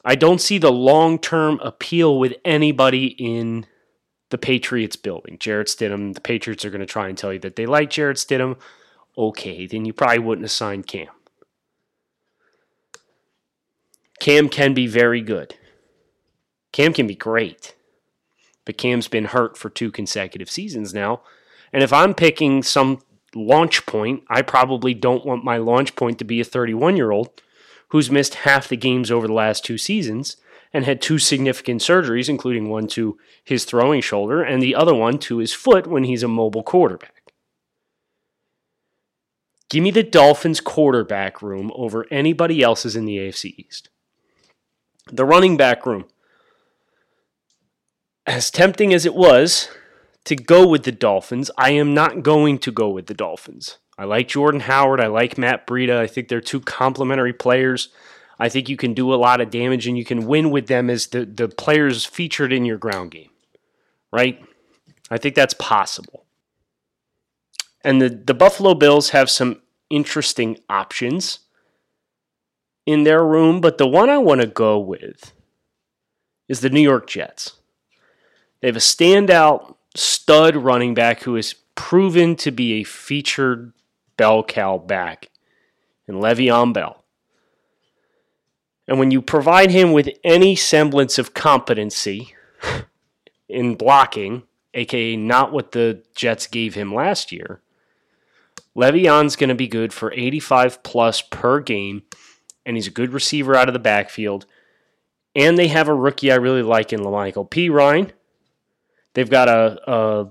I 0.06 0.16
don't 0.16 0.42
see 0.42 0.58
the 0.58 0.72
long 0.72 1.20
term 1.20 1.60
appeal 1.62 2.20
with 2.20 2.34
anybody 2.44 3.08
in 3.08 3.66
the 4.30 4.38
Patriots 4.38 4.96
building. 4.96 5.38
Jarrett 5.40 5.68
Stidham, 5.68 6.14
the 6.14 6.22
Patriots 6.22 6.66
are 6.66 6.70
going 6.70 6.82
to 6.82 6.86
try 6.86 7.08
and 7.08 7.18
tell 7.18 7.32
you 7.32 7.40
that 7.40 7.56
they 7.56 7.66
like 7.66 7.90
Jarrett 7.90 8.18
Stidham. 8.18 8.58
Okay, 9.18 9.68
then 9.68 9.86
you 9.86 9.94
probably 9.94 10.20
wouldn't 10.20 10.44
have 10.44 10.52
signed 10.52 10.88
Cam. 10.88 11.08
Cam 14.20 14.50
can 14.50 14.74
be 14.74 14.88
very 14.88 15.22
good. 15.22 15.56
Cam 16.72 16.94
can 16.94 17.08
be 17.08 17.16
great. 17.16 17.76
But 18.66 18.78
Cam's 18.78 19.08
been 19.08 19.26
hurt 19.26 19.58
for 19.58 19.70
two 19.70 19.92
consecutive 19.92 20.50
seasons 20.50 20.94
now. 20.94 21.22
And 21.72 21.84
if 21.84 21.94
I'm 21.94 22.14
picking 22.14 22.64
some 22.64 23.02
launch 23.36 23.86
point, 23.86 24.24
I 24.30 24.42
probably 24.42 24.94
don't 24.94 25.26
want 25.26 25.44
my 25.44 25.58
launch 25.58 25.96
point 25.96 26.20
to 26.20 26.26
be 26.26 26.40
a 26.40 26.46
31 26.46 26.96
year 26.98 27.12
old 27.12 27.42
who's 27.94 28.10
missed 28.10 28.34
half 28.34 28.68
the 28.68 28.76
games 28.76 29.12
over 29.12 29.28
the 29.28 29.34
last 29.34 29.64
two 29.64 29.78
seasons 29.78 30.36
and 30.74 30.84
had 30.84 31.00
two 31.00 31.20
significant 31.20 31.80
surgeries, 31.80 32.28
including 32.28 32.68
one 32.68 32.88
to 32.88 33.20
his 33.44 33.66
throwing 33.66 34.02
shoulder 34.02 34.42
and 34.42 34.64
the 34.64 34.74
other 34.74 34.96
one 34.96 35.20
to 35.20 35.38
his 35.38 35.54
foot 35.54 35.86
when 35.86 36.04
he's 36.04 36.24
a 36.24 36.28
mobile 36.28 36.64
quarterback. 36.64 37.32
Give 39.70 39.84
me 39.84 39.92
the 39.92 40.02
Dolphins 40.02 40.60
quarterback 40.60 41.44
room 41.44 41.72
over 41.76 42.08
anybody 42.10 42.64
else's 42.64 42.96
in 42.96 43.06
the 43.06 43.18
AFC 43.18 43.54
East. 43.60 43.90
The 45.12 45.24
running 45.24 45.56
back 45.56 45.86
room. 45.86 46.06
As 48.26 48.50
tempting 48.50 48.92
as 48.92 49.06
it 49.06 49.14
was 49.14 49.70
to 50.24 50.36
go 50.36 50.68
with 50.68 50.82
the 50.82 50.92
Dolphins, 50.92 51.52
I 51.60 51.74
am 51.74 51.94
not 51.94 52.24
going 52.24 52.58
to 52.58 52.72
go 52.72 52.90
with 52.90 53.06
the 53.06 53.14
Dolphins. 53.14 53.78
I 53.98 54.06
like 54.06 54.28
Jordan 54.28 54.62
Howard. 54.62 55.00
I 55.00 55.08
like 55.08 55.38
Matt 55.38 55.68
Breida. 55.68 55.98
I 55.98 56.08
think 56.08 56.28
they're 56.28 56.42
two 56.42 56.60
complementary 56.60 57.34
players. 57.34 57.90
I 58.40 58.50
think 58.50 58.68
you 58.68 58.78
can 58.78 58.94
do 58.94 59.14
a 59.14 59.16
lot 59.16 59.42
of 59.42 59.52
damage 59.52 59.88
and 59.88 59.98
you 59.98 60.06
can 60.06 60.26
win 60.26 60.50
with 60.50 60.68
them 60.68 60.90
as 60.90 61.08
the, 61.08 61.26
the 61.26 61.48
players 61.48 62.06
featured 62.06 62.52
in 62.52 62.66
your 62.66 62.78
ground 62.78 63.12
game, 63.12 63.30
right? 64.12 64.44
I 65.12 65.18
think 65.18 65.36
that's 65.36 65.54
possible. 65.54 66.26
And 67.84 68.02
the, 68.02 68.10
the 68.10 68.34
Buffalo 68.34 68.74
Bills 68.74 69.10
have 69.12 69.30
some 69.30 69.62
interesting 69.90 70.58
options 70.70 71.40
in 72.86 73.04
their 73.04 73.24
room, 73.24 73.62
but 73.62 73.78
the 73.78 73.88
one 73.88 74.10
I 74.10 74.18
want 74.18 74.42
to 74.42 74.48
go 74.48 74.80
with 74.80 75.34
is 76.48 76.62
the 76.62 76.70
New 76.70 76.82
York 76.82 77.08
Jets. 77.08 77.54
They 78.62 78.68
have 78.68 78.76
a 78.76 78.80
standout 78.80 79.76
stud 79.96 80.56
running 80.56 80.94
back 80.94 81.22
who 81.22 81.36
has 81.36 81.54
proven 81.76 82.36
to 82.38 82.52
be 82.52 82.74
a 82.74 82.84
featured 82.84 83.74
bell 84.24 84.42
cow 84.42 84.78
back 84.78 85.30
in 86.08 86.16
Le'Veon 86.16 86.72
Bell. 86.72 87.04
And 88.88 88.98
when 88.98 89.12
you 89.12 89.22
provide 89.22 89.70
him 89.70 89.92
with 89.92 90.10
any 90.24 90.56
semblance 90.56 91.18
of 91.18 91.34
competency 91.34 92.34
in 93.50 93.76
blocking, 93.76 94.44
aka 94.74 95.18
not 95.18 95.52
what 95.52 95.74
the 95.74 96.06
Jets 96.16 96.48
gave 96.48 96.74
him 96.74 96.96
last 96.96 97.34
year, 97.34 97.60
Le'Veon's 98.78 99.36
going 99.36 99.50
to 99.50 99.56
be 99.56 99.68
good 99.68 99.92
for 99.92 100.14
85 100.14 100.84
plus 100.84 101.22
per 101.22 101.60
game, 101.60 102.04
and 102.66 102.78
he's 102.78 102.88
a 102.88 102.92
good 102.92 103.12
receiver 103.12 103.58
out 103.58 103.68
of 103.68 103.74
the 103.74 103.80
backfield. 103.80 104.46
And 105.36 105.58
they 105.58 105.68
have 105.68 105.90
a 105.90 105.94
rookie 105.94 106.32
I 106.32 106.36
really 106.36 106.62
like 106.62 106.94
in 106.94 107.02
La'Mical 107.02 107.50
Perine. 107.50 108.12
They've 109.16 109.30
got 109.30 109.50
a, 109.50 109.92
a 109.92 110.28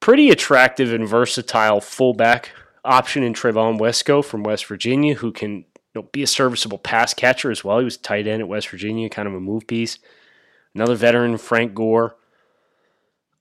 pretty 0.00 0.30
attractive 0.30 0.92
and 0.92 1.06
versatile 1.06 1.80
fullback 1.80 2.50
option 2.84 3.22
in 3.22 3.34
Trevon 3.34 3.78
Wesco 3.78 4.24
from 4.24 4.42
West 4.42 4.66
Virginia, 4.66 5.14
who 5.14 5.32
can 5.32 5.58
you 5.94 6.02
know, 6.02 6.02
be 6.12 6.22
a 6.22 6.26
serviceable 6.26 6.78
pass 6.78 7.14
catcher 7.14 7.50
as 7.50 7.62
well. 7.62 7.78
He 7.78 7.84
was 7.84 7.96
tight 7.96 8.26
end 8.26 8.42
at 8.42 8.48
West 8.48 8.68
Virginia, 8.68 9.08
kind 9.10 9.28
of 9.28 9.34
a 9.34 9.40
move 9.40 9.66
piece. 9.66 9.98
Another 10.74 10.94
veteran, 10.94 11.36
Frank 11.36 11.74
Gore. 11.74 12.16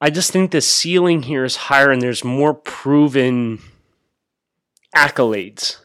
I 0.02 0.10
just 0.10 0.32
think 0.32 0.52
the 0.52 0.62
ceiling 0.62 1.24
here 1.24 1.44
is 1.44 1.56
higher 1.56 1.92
and 1.92 2.02
there's 2.02 2.24
more 2.24 2.54
proven 2.54 3.60
accolades 4.96 5.78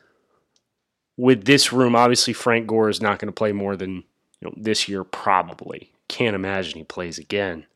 with 1.16 1.44
this 1.44 1.72
room. 1.72 1.94
Obviously, 1.94 2.32
Frank 2.32 2.66
Gore 2.66 2.88
is 2.88 3.02
not 3.02 3.18
going 3.18 3.26
to 3.28 3.32
play 3.32 3.52
more 3.52 3.76
than 3.76 4.04
you 4.40 4.48
know, 4.48 4.54
this 4.56 4.88
year, 4.88 5.04
probably. 5.04 5.92
Can't 6.08 6.36
imagine 6.36 6.78
he 6.78 6.84
plays 6.84 7.18
again. 7.18 7.66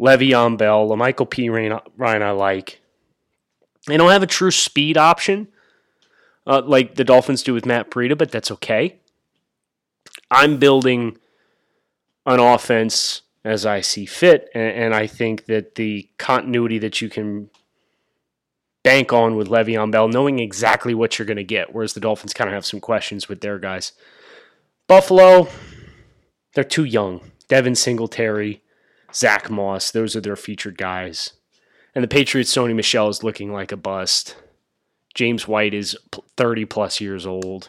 Le'Veon 0.00 0.58
Bell, 0.58 0.94
Michael 0.96 1.26
P. 1.26 1.48
Ryan, 1.48 1.80
I 2.22 2.30
like. 2.32 2.80
They 3.86 3.96
don't 3.96 4.10
have 4.10 4.22
a 4.22 4.26
true 4.26 4.50
speed 4.50 4.96
option 4.96 5.48
uh, 6.46 6.62
like 6.64 6.94
the 6.94 7.04
Dolphins 7.04 7.42
do 7.42 7.54
with 7.54 7.66
Matt 7.66 7.90
Breida, 7.90 8.16
but 8.16 8.30
that's 8.30 8.50
okay. 8.50 8.98
I'm 10.30 10.58
building 10.58 11.18
an 12.26 12.40
offense 12.40 13.22
as 13.44 13.66
I 13.66 13.80
see 13.80 14.06
fit, 14.06 14.48
and, 14.54 14.72
and 14.72 14.94
I 14.94 15.06
think 15.06 15.46
that 15.46 15.74
the 15.74 16.08
continuity 16.18 16.78
that 16.78 17.00
you 17.00 17.08
can 17.08 17.50
bank 18.82 19.12
on 19.12 19.36
with 19.36 19.48
Le'Veon 19.48 19.90
Bell, 19.90 20.08
knowing 20.08 20.38
exactly 20.38 20.94
what 20.94 21.18
you're 21.18 21.26
going 21.26 21.36
to 21.38 21.44
get, 21.44 21.74
whereas 21.74 21.94
the 21.94 22.00
Dolphins 22.00 22.34
kind 22.34 22.48
of 22.48 22.54
have 22.54 22.66
some 22.66 22.80
questions 22.80 23.28
with 23.28 23.40
their 23.40 23.58
guys. 23.58 23.92
Buffalo, 24.86 25.48
they're 26.54 26.64
too 26.64 26.84
young. 26.84 27.20
Devin 27.48 27.74
Singletary, 27.74 28.62
Zach 29.14 29.50
Moss, 29.50 29.90
those 29.90 30.16
are 30.16 30.20
their 30.20 30.36
featured 30.36 30.76
guys. 30.76 31.34
And 31.94 32.02
the 32.02 32.08
Patriots, 32.08 32.54
Sony 32.54 32.74
Michel 32.74 33.08
is 33.08 33.22
looking 33.22 33.52
like 33.52 33.70
a 33.70 33.76
bust. 33.76 34.36
James 35.14 35.46
White 35.46 35.72
is 35.72 35.96
30 36.36 36.64
plus 36.64 37.00
years 37.00 37.24
old. 37.24 37.68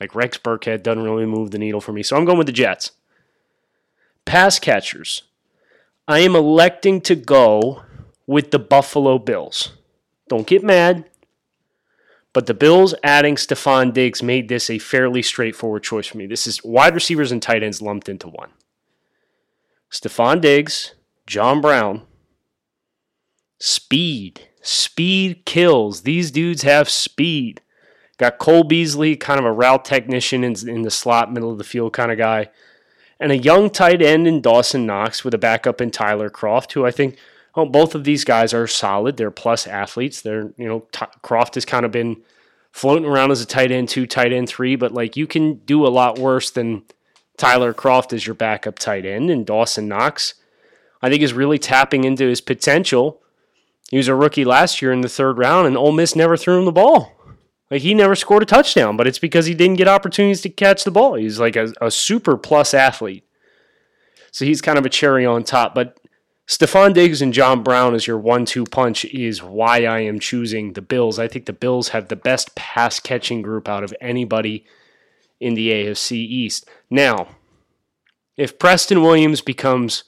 Like 0.00 0.14
Rex 0.14 0.38
Burkhead 0.38 0.82
doesn't 0.82 1.02
really 1.02 1.26
move 1.26 1.50
the 1.50 1.58
needle 1.58 1.80
for 1.80 1.92
me. 1.92 2.02
So 2.02 2.16
I'm 2.16 2.24
going 2.24 2.38
with 2.38 2.46
the 2.46 2.52
Jets. 2.52 2.92
Pass 4.24 4.58
catchers. 4.58 5.24
I 6.08 6.20
am 6.20 6.34
electing 6.34 7.02
to 7.02 7.14
go 7.14 7.82
with 8.26 8.50
the 8.50 8.58
Buffalo 8.58 9.18
Bills. 9.18 9.72
Don't 10.28 10.46
get 10.46 10.64
mad. 10.64 11.04
But 12.32 12.46
the 12.46 12.54
Bills 12.54 12.94
adding 13.02 13.34
Stefon 13.34 13.92
Diggs 13.92 14.22
made 14.22 14.48
this 14.48 14.70
a 14.70 14.78
fairly 14.78 15.20
straightforward 15.20 15.82
choice 15.82 16.06
for 16.06 16.16
me. 16.16 16.26
This 16.26 16.46
is 16.46 16.64
wide 16.64 16.94
receivers 16.94 17.32
and 17.32 17.42
tight 17.42 17.62
ends 17.62 17.82
lumped 17.82 18.08
into 18.08 18.28
one. 18.28 18.50
Stefon 19.90 20.40
Diggs, 20.40 20.94
John 21.26 21.60
Brown. 21.60 22.02
Speed. 23.58 24.48
Speed 24.62 25.44
kills. 25.44 26.02
These 26.02 26.30
dudes 26.30 26.62
have 26.62 26.88
speed. 26.88 27.60
Got 28.18 28.38
Cole 28.38 28.64
Beasley, 28.64 29.16
kind 29.16 29.40
of 29.40 29.46
a 29.46 29.52
route 29.52 29.84
technician 29.84 30.44
in, 30.44 30.54
in 30.68 30.82
the 30.82 30.90
slot, 30.90 31.32
middle 31.32 31.50
of 31.50 31.58
the 31.58 31.64
field 31.64 31.92
kind 31.92 32.12
of 32.12 32.18
guy. 32.18 32.48
And 33.18 33.32
a 33.32 33.36
young 33.36 33.70
tight 33.70 34.02
end 34.02 34.26
in 34.26 34.40
Dawson 34.40 34.86
Knox 34.86 35.24
with 35.24 35.34
a 35.34 35.38
backup 35.38 35.80
in 35.80 35.90
Tyler 35.90 36.30
Kroft, 36.30 36.72
who 36.72 36.86
I 36.86 36.90
think 36.90 37.18
Oh, 37.54 37.66
both 37.66 37.94
of 37.94 38.04
these 38.04 38.24
guys 38.24 38.54
are 38.54 38.66
solid. 38.66 39.16
They're 39.16 39.30
plus 39.30 39.66
athletes. 39.66 40.22
They're, 40.22 40.52
you 40.56 40.68
know, 40.68 40.86
t- 40.92 41.06
Kroft 41.22 41.54
has 41.54 41.64
kind 41.64 41.84
of 41.84 41.90
been 41.90 42.22
floating 42.70 43.08
around 43.08 43.32
as 43.32 43.40
a 43.40 43.46
tight 43.46 43.72
end 43.72 43.88
two, 43.88 44.06
tight 44.06 44.32
end 44.32 44.48
three, 44.48 44.76
but 44.76 44.92
like 44.92 45.16
you 45.16 45.26
can 45.26 45.54
do 45.66 45.86
a 45.86 45.88
lot 45.88 46.18
worse 46.18 46.50
than 46.50 46.84
Tyler 47.40 47.72
Kroft 47.72 48.12
as 48.12 48.26
your 48.26 48.34
backup 48.34 48.78
tight 48.78 49.06
end. 49.06 49.30
And 49.30 49.46
Dawson 49.46 49.88
Knox, 49.88 50.34
I 51.02 51.08
think, 51.08 51.22
is 51.22 51.32
really 51.32 51.58
tapping 51.58 52.04
into 52.04 52.28
his 52.28 52.40
potential. 52.40 53.20
He 53.90 53.96
was 53.96 54.08
a 54.08 54.14
rookie 54.14 54.44
last 54.44 54.80
year 54.80 54.92
in 54.92 55.00
the 55.00 55.08
third 55.08 55.38
round, 55.38 55.66
and 55.66 55.76
Ole 55.76 55.90
Miss 55.90 56.14
never 56.14 56.36
threw 56.36 56.58
him 56.58 56.66
the 56.66 56.72
ball. 56.72 57.12
Like 57.70 57.82
he 57.82 57.94
never 57.94 58.14
scored 58.14 58.42
a 58.42 58.46
touchdown, 58.46 58.96
but 58.96 59.06
it's 59.06 59.18
because 59.18 59.46
he 59.46 59.54
didn't 59.54 59.78
get 59.78 59.88
opportunities 59.88 60.42
to 60.42 60.50
catch 60.50 60.84
the 60.84 60.90
ball. 60.90 61.14
He's 61.14 61.40
like 61.40 61.56
a, 61.56 61.72
a 61.80 61.90
super 61.90 62.36
plus 62.36 62.74
athlete. 62.74 63.24
So 64.32 64.44
he's 64.44 64.60
kind 64.60 64.78
of 64.78 64.86
a 64.86 64.90
cherry 64.90 65.24
on 65.24 65.44
top. 65.44 65.74
But 65.74 65.98
Stefon 66.46 66.94
Diggs 66.94 67.22
and 67.22 67.32
John 67.32 67.62
Brown 67.62 67.94
as 67.94 68.06
your 68.06 68.18
one 68.18 68.44
two 68.44 68.64
punch 68.64 69.04
is 69.06 69.42
why 69.42 69.84
I 69.84 70.00
am 70.00 70.18
choosing 70.18 70.72
the 70.72 70.82
Bills. 70.82 71.18
I 71.18 71.28
think 71.28 71.46
the 71.46 71.52
Bills 71.52 71.90
have 71.90 72.08
the 72.08 72.16
best 72.16 72.54
pass 72.56 72.98
catching 73.00 73.40
group 73.40 73.68
out 73.68 73.84
of 73.84 73.94
anybody 74.00 74.64
in 75.40 75.54
the 75.54 75.70
AFC 75.70 76.12
East. 76.12 76.68
Now, 76.88 77.28
if 78.36 78.58
Preston 78.58 79.02
Williams 79.02 79.40
becomes 79.40 80.04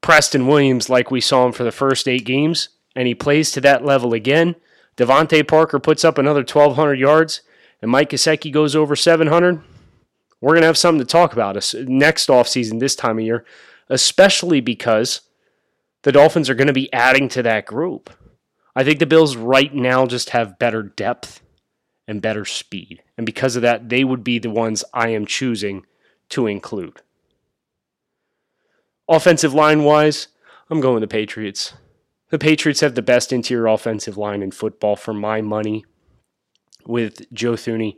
Preston 0.00 0.46
Williams 0.46 0.90
like 0.90 1.10
we 1.10 1.20
saw 1.20 1.46
him 1.46 1.52
for 1.52 1.64
the 1.64 1.72
first 1.72 2.08
eight 2.08 2.24
games, 2.24 2.70
and 2.94 3.06
he 3.06 3.14
plays 3.14 3.52
to 3.52 3.60
that 3.62 3.84
level 3.84 4.12
again, 4.12 4.56
DeVante 4.96 5.46
Parker 5.46 5.78
puts 5.78 6.04
up 6.04 6.18
another 6.18 6.40
1,200 6.40 6.98
yards, 6.98 7.40
and 7.80 7.90
Mike 7.90 8.10
Gesicki 8.10 8.52
goes 8.52 8.76
over 8.76 8.94
700, 8.94 9.62
we're 10.40 10.50
going 10.50 10.62
to 10.62 10.66
have 10.66 10.76
something 10.76 10.98
to 10.98 11.04
talk 11.04 11.32
about 11.32 11.54
next 11.74 12.28
offseason 12.28 12.80
this 12.80 12.96
time 12.96 13.18
of 13.18 13.24
year, 13.24 13.44
especially 13.88 14.60
because– 14.60 15.20
the 16.02 16.12
Dolphins 16.12 16.50
are 16.50 16.54
going 16.54 16.66
to 16.66 16.72
be 16.72 16.92
adding 16.92 17.28
to 17.30 17.42
that 17.42 17.66
group. 17.66 18.10
I 18.74 18.84
think 18.84 18.98
the 18.98 19.06
Bills 19.06 19.36
right 19.36 19.72
now 19.72 20.06
just 20.06 20.30
have 20.30 20.58
better 20.58 20.82
depth 20.82 21.40
and 22.08 22.22
better 22.22 22.44
speed. 22.44 23.02
And 23.22 23.26
because 23.26 23.54
of 23.54 23.62
that, 23.62 23.88
they 23.88 24.02
would 24.02 24.24
be 24.24 24.38
the 24.38 24.50
ones 24.50 24.82
I 24.92 25.10
am 25.10 25.26
choosing 25.26 25.86
to 26.30 26.48
include. 26.48 27.02
Offensive 29.08 29.54
line 29.54 29.84
wise, 29.84 30.28
I'm 30.68 30.80
going 30.80 31.00
the 31.00 31.06
Patriots. 31.06 31.74
The 32.30 32.38
Patriots 32.38 32.80
have 32.80 32.94
the 32.94 33.02
best 33.02 33.32
interior 33.32 33.66
offensive 33.66 34.16
line 34.16 34.42
in 34.42 34.50
football 34.50 34.96
for 34.96 35.12
my 35.12 35.40
money 35.40 35.84
with 36.84 37.32
Joe 37.32 37.52
Thuney, 37.52 37.96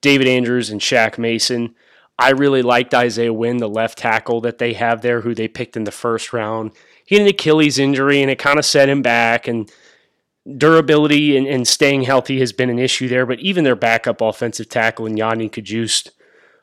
David 0.00 0.26
Andrews, 0.26 0.70
and 0.70 0.80
Shaq 0.80 1.18
Mason. 1.18 1.74
I 2.18 2.30
really 2.30 2.62
liked 2.62 2.94
Isaiah 2.94 3.32
Wynn, 3.32 3.58
the 3.58 3.68
left 3.68 3.98
tackle 3.98 4.40
that 4.40 4.58
they 4.58 4.72
have 4.72 5.02
there, 5.02 5.20
who 5.20 5.34
they 5.34 5.46
picked 5.46 5.76
in 5.76 5.84
the 5.84 5.92
first 5.92 6.32
round 6.32 6.72
he 7.08 7.14
had 7.14 7.22
an 7.22 7.28
Achilles 7.28 7.78
injury 7.78 8.20
and 8.20 8.30
it 8.30 8.38
kind 8.38 8.58
of 8.58 8.66
set 8.66 8.90
him 8.90 9.00
back. 9.00 9.48
And 9.48 9.72
durability 10.56 11.36
and, 11.36 11.46
and, 11.46 11.66
staying 11.68 12.02
healthy 12.02 12.40
has 12.40 12.52
been 12.52 12.70
an 12.70 12.78
issue 12.78 13.08
there. 13.08 13.26
But 13.26 13.40
even 13.40 13.64
their 13.64 13.76
backup 13.76 14.20
offensive 14.20 14.68
tackle, 14.68 15.06
Yodny 15.06 15.50
Cajuste, 15.50 16.10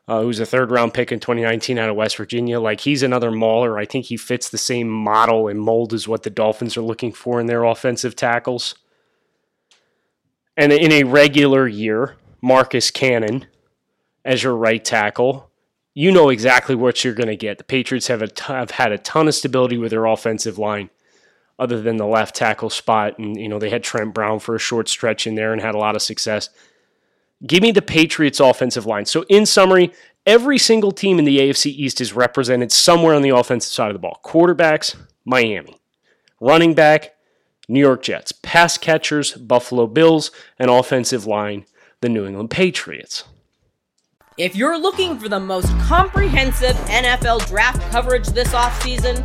uh, 0.08 0.22
who's 0.22 0.40
a 0.40 0.46
third 0.46 0.70
round 0.70 0.94
pick 0.94 1.12
in 1.12 1.20
2019 1.20 1.78
out 1.78 1.90
of 1.90 1.96
West 1.96 2.16
Virginia, 2.16 2.60
like 2.60 2.80
he's 2.80 3.02
another 3.02 3.30
mauler. 3.30 3.78
I 3.78 3.84
think 3.84 4.06
he 4.06 4.16
fits 4.16 4.48
the 4.48 4.58
same 4.58 4.88
model 4.88 5.48
and 5.48 5.60
mold 5.60 5.92
as 5.92 6.08
what 6.08 6.22
the 6.22 6.30
Dolphins 6.30 6.76
are 6.76 6.82
looking 6.82 7.12
for 7.12 7.40
in 7.40 7.46
their 7.46 7.64
offensive 7.64 8.16
tackles. 8.16 8.74
And 10.56 10.72
in 10.72 10.90
a 10.90 11.04
regular 11.04 11.68
year, 11.68 12.16
Marcus 12.40 12.90
Cannon 12.90 13.46
as 14.24 14.42
your 14.42 14.56
right 14.56 14.84
tackle 14.84 15.50
you 15.98 16.12
know 16.12 16.28
exactly 16.28 16.74
what 16.74 17.02
you're 17.02 17.14
going 17.14 17.26
to 17.26 17.36
get. 17.36 17.56
The 17.56 17.64
Patriots 17.64 18.08
have, 18.08 18.20
a 18.20 18.28
t- 18.28 18.44
have 18.52 18.72
had 18.72 18.92
a 18.92 18.98
ton 18.98 19.28
of 19.28 19.34
stability 19.34 19.78
with 19.78 19.92
their 19.92 20.04
offensive 20.04 20.58
line, 20.58 20.90
other 21.58 21.80
than 21.80 21.96
the 21.96 22.06
left 22.06 22.34
tackle 22.34 22.70
spot. 22.70 23.18
And, 23.18 23.38
you 23.38 23.48
know, 23.48 23.58
they 23.58 23.70
had 23.70 23.82
Trent 23.82 24.14
Brown 24.14 24.38
for 24.38 24.54
a 24.54 24.58
short 24.58 24.88
stretch 24.88 25.26
in 25.26 25.34
there 25.34 25.52
and 25.52 25.60
had 25.60 25.74
a 25.74 25.78
lot 25.78 25.96
of 25.96 26.02
success. 26.02 26.50
Give 27.46 27.62
me 27.62 27.70
the 27.70 27.82
Patriots' 27.82 28.40
offensive 28.40 28.86
line. 28.86 29.06
So, 29.06 29.24
in 29.28 29.46
summary, 29.46 29.92
every 30.24 30.58
single 30.58 30.92
team 30.92 31.18
in 31.18 31.24
the 31.24 31.38
AFC 31.38 31.66
East 31.66 32.00
is 32.00 32.12
represented 32.12 32.72
somewhere 32.72 33.14
on 33.14 33.22
the 33.22 33.30
offensive 33.30 33.72
side 33.72 33.88
of 33.88 33.94
the 33.94 34.00
ball. 34.00 34.20
Quarterbacks, 34.24 34.96
Miami. 35.24 35.76
Running 36.40 36.74
back, 36.74 37.14
New 37.68 37.80
York 37.80 38.02
Jets. 38.02 38.32
Pass 38.32 38.78
catchers, 38.78 39.32
Buffalo 39.34 39.86
Bills. 39.86 40.30
And 40.58 40.70
offensive 40.70 41.26
line, 41.26 41.66
the 42.00 42.08
New 42.08 42.26
England 42.26 42.50
Patriots. 42.50 43.24
If 44.38 44.54
you're 44.54 44.78
looking 44.78 45.18
for 45.18 45.30
the 45.30 45.40
most 45.40 45.68
comprehensive 45.78 46.76
NFL 46.88 47.48
draft 47.48 47.80
coverage 47.90 48.26
this 48.28 48.52
offseason, 48.52 49.24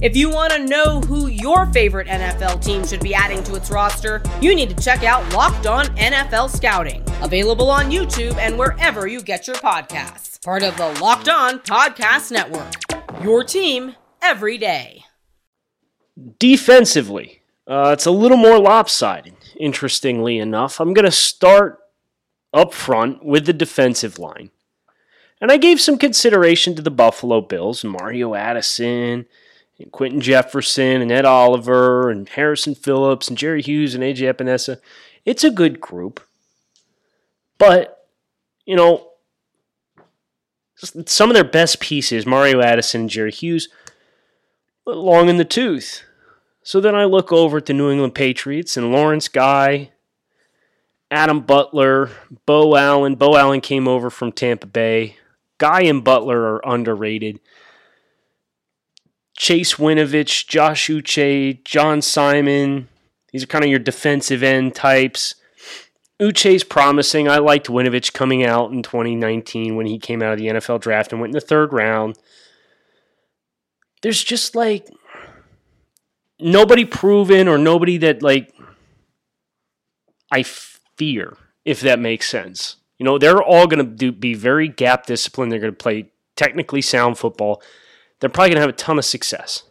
If 0.00 0.16
you 0.16 0.30
want 0.30 0.52
to 0.52 0.64
know 0.64 1.00
who 1.00 1.26
your 1.26 1.66
favorite 1.72 2.06
NFL 2.06 2.64
team 2.64 2.86
should 2.86 3.00
be 3.00 3.16
adding 3.16 3.42
to 3.42 3.56
its 3.56 3.68
roster, 3.68 4.22
you 4.40 4.54
need 4.54 4.70
to 4.70 4.76
check 4.80 5.02
out 5.02 5.32
Locked 5.32 5.66
On 5.66 5.86
NFL 5.96 6.54
Scouting, 6.54 7.02
available 7.20 7.68
on 7.68 7.90
YouTube 7.90 8.36
and 8.36 8.56
wherever 8.56 9.08
you 9.08 9.20
get 9.20 9.48
your 9.48 9.56
podcasts. 9.56 10.40
Part 10.44 10.62
of 10.62 10.76
the 10.76 10.96
Locked 11.00 11.28
On 11.28 11.58
Podcast 11.58 12.30
Network. 12.30 12.74
Your 13.24 13.42
team 13.42 13.96
every 14.22 14.56
day. 14.56 15.02
Defensively, 16.38 17.42
uh, 17.66 17.90
it's 17.92 18.06
a 18.06 18.12
little 18.12 18.36
more 18.36 18.60
lopsided, 18.60 19.34
interestingly 19.58 20.38
enough. 20.38 20.78
I'm 20.78 20.94
going 20.94 21.06
to 21.06 21.10
start 21.10 21.80
up 22.54 22.72
front 22.72 23.24
with 23.24 23.46
the 23.46 23.52
defensive 23.52 24.16
line. 24.20 24.52
And 25.40 25.50
I 25.50 25.56
gave 25.56 25.80
some 25.80 25.98
consideration 25.98 26.76
to 26.76 26.82
the 26.82 26.90
Buffalo 26.92 27.40
Bills, 27.40 27.82
Mario 27.82 28.36
Addison 28.36 29.26
and 29.78 29.92
Quinton 29.92 30.20
Jefferson 30.20 31.00
and 31.00 31.12
Ed 31.12 31.24
Oliver 31.24 32.10
and 32.10 32.28
Harrison 32.28 32.74
Phillips 32.74 33.28
and 33.28 33.38
Jerry 33.38 33.62
Hughes 33.62 33.94
and 33.94 34.02
AJ 34.02 34.32
Epenesa. 34.32 34.80
It's 35.24 35.44
a 35.44 35.50
good 35.50 35.80
group. 35.80 36.20
But, 37.58 38.06
you 38.64 38.76
know, 38.76 39.10
some 40.76 41.30
of 41.30 41.34
their 41.34 41.44
best 41.44 41.80
pieces, 41.80 42.26
Mario 42.26 42.60
Addison 42.60 43.02
and 43.02 43.10
Jerry 43.10 43.32
Hughes, 43.32 43.68
long 44.86 45.28
in 45.28 45.36
the 45.36 45.44
tooth. 45.44 46.02
So 46.62 46.80
then 46.80 46.94
I 46.94 47.04
look 47.04 47.32
over 47.32 47.58
at 47.58 47.66
the 47.66 47.72
New 47.72 47.90
England 47.90 48.14
Patriots 48.14 48.76
and 48.76 48.92
Lawrence 48.92 49.28
Guy, 49.28 49.90
Adam 51.10 51.40
Butler, 51.40 52.10
Beau 52.46 52.76
Allen. 52.76 53.14
Beau 53.14 53.36
Allen 53.36 53.60
came 53.60 53.88
over 53.88 54.10
from 54.10 54.32
Tampa 54.32 54.66
Bay. 54.66 55.16
Guy 55.56 55.82
and 55.82 56.04
Butler 56.04 56.40
are 56.54 56.60
underrated. 56.64 57.40
Chase 59.38 59.74
Winovich, 59.74 60.48
Josh 60.48 60.88
Uche, 60.88 61.64
John 61.64 62.02
Simon. 62.02 62.88
These 63.32 63.44
are 63.44 63.46
kind 63.46 63.64
of 63.64 63.70
your 63.70 63.78
defensive 63.78 64.42
end 64.42 64.74
types. 64.74 65.36
Uche's 66.20 66.64
promising. 66.64 67.28
I 67.28 67.38
liked 67.38 67.68
Winovich 67.68 68.12
coming 68.12 68.44
out 68.44 68.72
in 68.72 68.82
2019 68.82 69.76
when 69.76 69.86
he 69.86 70.00
came 70.00 70.22
out 70.22 70.32
of 70.32 70.38
the 70.38 70.48
NFL 70.48 70.80
draft 70.80 71.12
and 71.12 71.20
went 71.20 71.30
in 71.30 71.34
the 71.34 71.40
third 71.40 71.72
round. 71.72 72.18
There's 74.02 74.22
just 74.22 74.56
like 74.56 74.88
nobody 76.40 76.84
proven 76.84 77.46
or 77.46 77.58
nobody 77.58 77.96
that 77.98 78.22
like 78.22 78.52
I 80.32 80.42
fear, 80.42 81.36
if 81.64 81.80
that 81.82 82.00
makes 82.00 82.28
sense. 82.28 82.76
You 82.98 83.04
know, 83.04 83.18
they're 83.18 83.40
all 83.40 83.68
going 83.68 83.96
to 83.98 84.10
be 84.10 84.34
very 84.34 84.66
gap 84.66 85.06
disciplined. 85.06 85.52
They're 85.52 85.60
going 85.60 85.72
to 85.72 85.76
play 85.76 86.10
technically 86.34 86.82
sound 86.82 87.18
football 87.18 87.62
they're 88.20 88.30
probably 88.30 88.50
going 88.50 88.56
to 88.56 88.62
have 88.62 88.70
a 88.70 88.72
ton 88.72 88.98
of 88.98 89.04
success. 89.04 89.64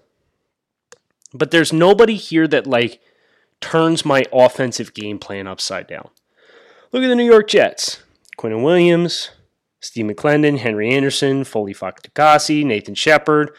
But 1.33 1.51
there's 1.51 1.73
nobody 1.73 2.15
here 2.15 2.47
that 2.47 2.67
like 2.67 2.99
turns 3.60 4.05
my 4.05 4.23
offensive 4.31 4.93
game 4.93 5.19
plan 5.19 5.47
upside 5.47 5.88
down. 5.88 6.10
Look 6.91 7.03
at 7.03 7.07
the 7.07 7.15
New 7.15 7.25
York 7.25 7.47
Jets. 7.47 8.01
Quinnen 8.38 8.63
Williams, 8.63 9.31
Steve 9.79 10.05
McLendon, 10.05 10.60
Henry 10.60 10.91
Anderson, 10.91 11.43
Foley 11.43 11.73
Fatukasi, 11.73 12.63
Nathan 12.63 12.95
Shepard. 12.95 13.51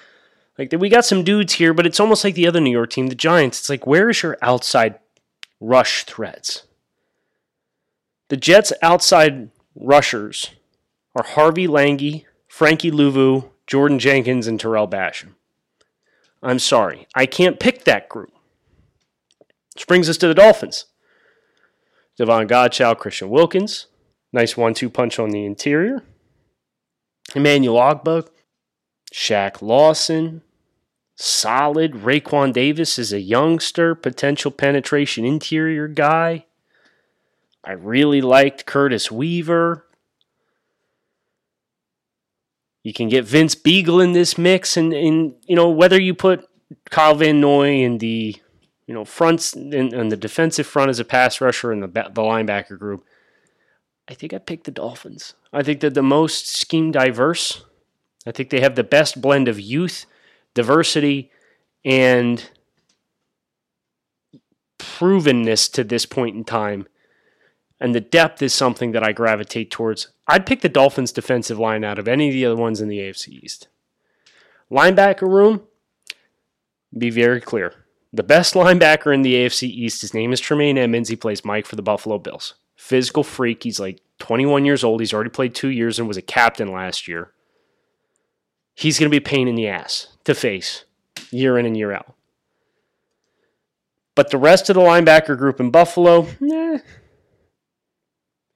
Like 0.57 0.73
we 0.73 0.89
got 0.89 1.05
some 1.05 1.25
dudes 1.25 1.55
here, 1.55 1.75
but 1.75 1.87
it's 1.87 2.01
almost 2.01 2.25
like 2.25 2.35
the 2.35 2.47
other 2.47 2.61
New 2.61 2.71
York 2.71 2.91
team, 2.91 3.09
the 3.09 3.15
Giants. 3.15 3.59
It's 3.59 3.71
like 3.71 3.87
where 3.87 4.09
is 4.09 4.23
your 4.23 4.39
outside 4.41 4.99
rush 5.61 6.05
threats? 6.05 6.65
The 8.29 8.37
Jets' 8.37 8.73
outside 8.83 9.51
rushers 9.75 10.51
are 11.15 11.25
Harvey 11.25 11.67
Langi, 11.67 12.25
Frankie 12.47 12.91
Luvu, 12.91 13.51
Jordan 13.69 14.01
Jenkins, 14.01 14.49
and 14.49 14.59
Tarell 14.59 14.89
Basham. 14.89 15.35
I'm 16.43 16.59
sorry, 16.59 17.07
I 17.15 17.27
can't 17.27 17.61
pick 17.61 17.85
that 17.85 18.09
group. 18.09 18.33
Which 19.75 19.87
brings 19.87 20.09
us 20.09 20.17
to 20.17 20.27
the 20.27 20.35
Dolphins. 20.35 20.87
Davon 22.17 22.49
Godchaux, 22.49 22.99
Christian 22.99 23.29
Wilkins. 23.31 23.87
Nice 24.33 24.57
one 24.57 24.75
two 24.75 24.91
punch 24.91 25.19
on 25.19 25.31
the 25.31 25.45
interior. 25.45 26.03
Emmanuel 27.35 27.77
Ogbah, 27.77 28.29
Shaq 29.13 29.63
Lawson, 29.63 30.43
solid. 31.15 31.93
Raekwon 31.93 32.53
Davis 32.53 32.99
is 32.99 33.13
a 33.13 33.21
youngster, 33.21 33.95
potential 33.95 34.51
penetration 34.51 35.25
interior 35.25 35.89
guy. 35.89 36.47
I 37.63 37.73
really 37.73 38.23
liked 38.23 38.67
Curtis 38.67 39.11
Weaver. 39.11 39.85
You 42.89 42.95
can 42.95 43.11
get 43.11 43.27
Vince 43.27 43.55
Biegel 43.55 44.03
in 44.03 44.13
this 44.13 44.39
mix, 44.39 44.75
and, 44.75 44.95
and 44.95 45.35
you 45.45 45.55
know 45.55 45.69
whether 45.69 46.01
you 46.01 46.15
put 46.15 46.49
Kyle 46.89 47.15
Van 47.15 47.39
Noy 47.39 47.83
in 47.83 47.99
the 47.99 48.35
you 48.87 48.95
know 48.95 49.05
fronts 49.05 49.53
in, 49.53 49.93
in 49.93 50.09
the 50.09 50.17
defensive 50.17 50.67
front 50.67 50.89
as 50.89 50.99
a 50.99 51.05
pass 51.05 51.39
rusher 51.39 51.71
and 51.71 51.83
the 51.83 51.87
the 51.87 52.23
linebacker 52.23 52.79
group. 52.79 53.05
I 54.09 54.15
think 54.15 54.33
I 54.33 54.39
picked 54.39 54.65
the 54.65 54.71
Dolphins. 54.71 55.35
I 55.53 55.63
think 55.63 55.81
they're 55.81 55.91
the 55.91 56.03
most 56.03 56.49
scheme 56.49 56.91
diverse. 56.91 57.63
I 58.27 58.33
think 58.33 58.49
they 58.49 58.61
have 58.61 58.75
the 58.75 58.85
best 58.85 59.21
blend 59.21 59.49
of 59.49 59.61
youth, 59.61 60.07
diversity, 60.55 61.31
and 61.85 62.51
provenness 64.79 65.71
to 65.73 65.85
this 65.85 66.07
point 66.07 66.37
in 66.37 66.45
time. 66.45 66.89
And 67.81 67.95
the 67.95 68.01
depth 68.01 68.43
is 68.43 68.53
something 68.53 68.93
that 68.93 69.05
I 69.05 69.13
gravitate 69.13 69.71
towards. 69.71 70.09
I'd 70.27 70.47
pick 70.47 70.63
the 70.63 70.69
Dolphins' 70.69 71.13
defensive 71.13 71.59
line 71.59 71.85
out 71.85 71.99
of 71.99 72.09
any 72.09 72.29
of 72.29 72.35
the 72.35 72.45
other 72.45 72.57
ones 72.57 72.81
in 72.81 72.89
the 72.89 72.99
AFC 72.99 73.29
East. 73.29 73.69
Linebacker 74.71 75.29
room, 75.29 75.63
be 76.97 77.11
very 77.11 77.41
clear. 77.41 77.75
The 78.13 78.23
best 78.23 78.55
linebacker 78.55 79.15
in 79.15 79.23
the 79.23 79.35
AFC 79.35 79.69
East, 79.69 80.01
his 80.01 80.15
name 80.15 80.33
is 80.33 80.41
Tremaine 80.41 80.79
Edmunds. 80.79 81.09
He 81.09 81.17
plays 81.17 81.45
Mike 81.45 81.67
for 81.67 81.77
the 81.77 81.83
Buffalo 81.83 82.19
Bills. 82.19 82.55
Physical 82.77 83.23
freak. 83.23 83.63
He's 83.63 83.79
like 83.79 84.01
21 84.19 84.65
years 84.65 84.83
old. 84.83 85.01
He's 85.01 85.13
already 85.13 85.31
played 85.31 85.55
two 85.55 85.69
years 85.69 85.99
and 85.99 86.09
was 86.09 86.17
a 86.17 86.23
captain 86.23 86.73
last 86.73 87.07
year. 87.07 87.33
He's 88.75 88.99
going 88.99 89.11
to 89.11 89.15
be 89.15 89.25
a 89.25 89.29
pain 89.29 89.49
in 89.49 89.57
the 89.57 89.69
ass 89.69 90.09
to 90.25 90.35
face 90.35 90.85
year 91.31 91.59
in 91.59 91.67
and 91.67 91.77
year 91.77 91.93
out. 91.93 92.15
But 94.15 94.31
the 94.31 94.39
rest 94.39 94.71
of 94.71 94.75
the 94.75 94.81
linebacker 94.81 95.37
group 95.37 95.61
in 95.61 95.71
Buffalo, 95.71 96.27
eh. 96.43 96.79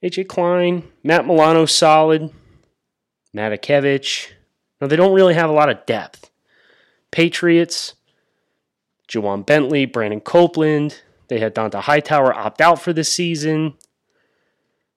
AJ 0.03 0.27
Klein, 0.27 0.83
Matt 1.03 1.25
Milano, 1.25 1.65
solid. 1.65 2.31
Matakevich. 3.35 4.31
No, 4.81 4.87
they 4.87 4.95
don't 4.95 5.13
really 5.13 5.33
have 5.33 5.49
a 5.49 5.53
lot 5.53 5.69
of 5.69 5.85
depth. 5.85 6.29
Patriots, 7.09 7.95
Ja'Whaun 9.07 9.45
Bentley, 9.45 9.85
Brandon 9.85 10.19
Copeland. 10.19 11.01
They 11.29 11.39
had 11.39 11.55
Dont'a 11.55 11.81
Hightower 11.81 12.33
opt 12.33 12.59
out 12.59 12.81
for 12.81 12.91
the 12.91 13.03
season. 13.03 13.75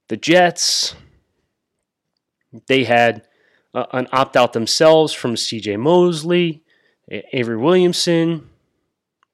The 0.09 0.16
Jets, 0.16 0.95
they 2.66 2.85
had 2.85 3.23
uh, 3.75 3.87
an 3.92 4.09
opt 4.12 4.37
out 4.37 4.53
themselves 4.53 5.12
from 5.12 5.35
CJ 5.35 5.79
Mosley, 5.79 6.62
Avery 7.09 7.57
Williamson, 7.57 8.49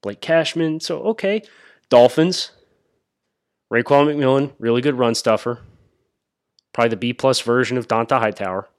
Blake 0.01 0.21
Cashman. 0.21 0.79
So, 0.79 1.01
okay. 1.03 1.41
Dolphins, 1.89 2.51
Raekwon 3.73 4.05
McMillan, 4.05 4.53
really 4.59 4.81
good 4.81 4.99
run 4.99 5.15
stuffer. 5.15 5.61
Probably 6.73 6.89
the 6.89 6.95
B 6.95 7.11
plus 7.11 7.41
version 7.41 7.75
of 7.75 7.87
Dont'a 7.87 8.19
Hightower. 8.19 8.69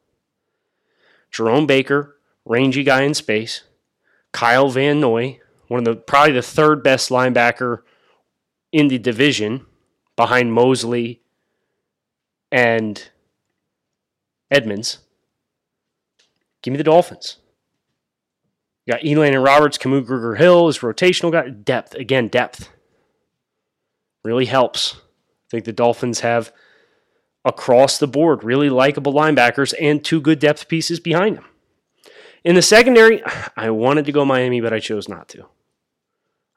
Jerome 1.32 1.66
Baker, 1.66 2.16
rangy 2.44 2.84
guy 2.84 3.02
in 3.02 3.12
space. 3.12 3.62
Kyle 4.30 4.68
Van 4.68 5.00
Noy, 5.00 5.40
one 5.66 5.78
of 5.80 5.84
the 5.84 5.96
probably 5.96 6.34
the 6.34 6.42
third 6.42 6.84
best 6.84 7.10
linebacker 7.10 7.82
in 8.70 8.86
the 8.86 8.98
division 8.98 9.66
behind 10.14 10.52
Mosley 10.52 11.22
and 12.52 13.10
Edmunds. 14.48 14.98
Give 16.62 16.70
me 16.70 16.78
the 16.78 16.84
Dolphins. 16.84 17.38
You 18.86 18.92
got 18.92 19.02
Elandon 19.02 19.44
Roberts, 19.44 19.76
Kamu 19.76 20.04
Grugier 20.04 20.38
Hill 20.38 20.68
is 20.68 20.78
rotational 20.78 21.32
guy. 21.32 21.48
Depth. 21.48 21.94
Again, 21.94 22.28
depth. 22.28 22.70
Really 24.24 24.46
helps. 24.46 24.94
I 24.94 25.50
think 25.50 25.64
the 25.64 25.72
Dolphins 25.72 26.20
have 26.20 26.52
across 27.44 27.98
the 27.98 28.08
board 28.08 28.42
really 28.42 28.70
likable 28.70 29.12
linebackers 29.12 29.74
and 29.80 30.02
two 30.02 30.20
good 30.20 30.38
depth 30.38 30.66
pieces 30.66 30.98
behind 30.98 31.36
them. 31.36 31.44
In 32.42 32.54
the 32.54 32.62
secondary, 32.62 33.22
I 33.56 33.70
wanted 33.70 34.06
to 34.06 34.12
go 34.12 34.24
Miami, 34.24 34.60
but 34.60 34.72
I 34.72 34.80
chose 34.80 35.08
not 35.08 35.28
to. 35.28 35.46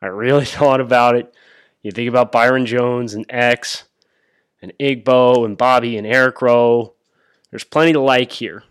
I 0.01 0.08
really 0.08 0.45
thought 0.45 0.82
about 0.82 1.15
it. 1.15 1.34
You 1.82 1.91
think 1.91 2.10
about 2.10 2.32
Byron 2.32 2.65
Jones 2.65 3.13
and 3.13 3.25
X 3.30 3.84
and 4.62 4.73
Igbo 4.80 5.45
and 5.45 5.58
Bobby 5.58 5.97
and 5.97 6.08
Eric 6.08 6.41
Rowe. 6.41 6.93
There's 7.51 7.63
plenty 7.63 7.93
to 7.93 7.99
like 7.99 8.32
here. 8.32 8.63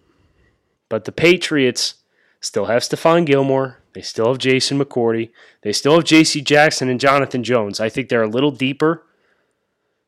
But 0.88 1.04
the 1.04 1.12
Patriots 1.12 1.94
still 2.40 2.66
have 2.66 2.82
Stephon 2.82 3.24
Gilmore. 3.24 3.78
They 3.96 4.02
still 4.02 4.28
have 4.28 4.36
Jason 4.36 4.78
McCourty. 4.78 5.30
They 5.62 5.72
still 5.72 5.94
have 5.94 6.04
J.C. 6.04 6.42
Jackson 6.42 6.90
and 6.90 7.00
Jonathan 7.00 7.42
Jones. 7.42 7.80
I 7.80 7.88
think 7.88 8.10
they're 8.10 8.22
a 8.22 8.28
little 8.28 8.50
deeper. 8.50 9.06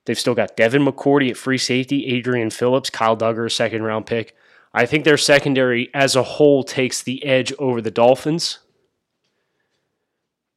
They've 0.05 0.18
still 0.18 0.35
got 0.35 0.59
Devin 0.59 0.85
McCourty 0.85 1.31
at 1.31 1.38
free 1.38 1.57
safety, 1.57 2.05
Adrian 2.09 2.51
Phillips, 2.51 2.90
Kyle 2.90 3.16
Dugger, 3.16 3.51
second 3.51 3.85
round 3.85 4.05
pick. 4.05 4.37
I 4.74 4.85
think 4.85 5.05
their 5.05 5.16
secondary 5.16 5.88
as 5.94 6.14
a 6.14 6.22
whole 6.22 6.64
takes 6.64 7.03
the 7.03 7.24
edge 7.24 7.51
over 7.59 7.81
the 7.81 7.90
Dolphins. 7.90 8.59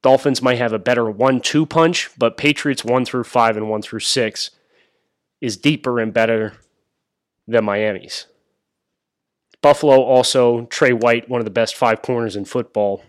Dolphins 0.02 0.42
might 0.42 0.58
have 0.58 0.74
a 0.74 0.78
better 0.78 1.10
1 1.10 1.40
2 1.40 1.66
punch, 1.66 2.10
but 2.18 2.36
Patriots 2.36 2.84
1 2.84 3.06
through 3.06 3.24
5 3.24 3.56
and 3.56 3.70
1 3.70 3.82
through 3.82 4.02
6 4.02 4.52
is 5.40 5.56
deeper 5.56 6.02
and 6.02 6.14
better 6.14 6.56
than 7.48 7.64
Miami's. 7.64 8.28
Buffalo 9.62 10.02
also, 10.02 10.66
Trey 10.66 10.92
White, 10.92 11.30
one 11.30 11.40
of 11.40 11.46
the 11.46 11.50
best 11.50 11.78
five 11.78 12.02
corners 12.02 12.36
in 12.36 12.44
football. 12.44 13.04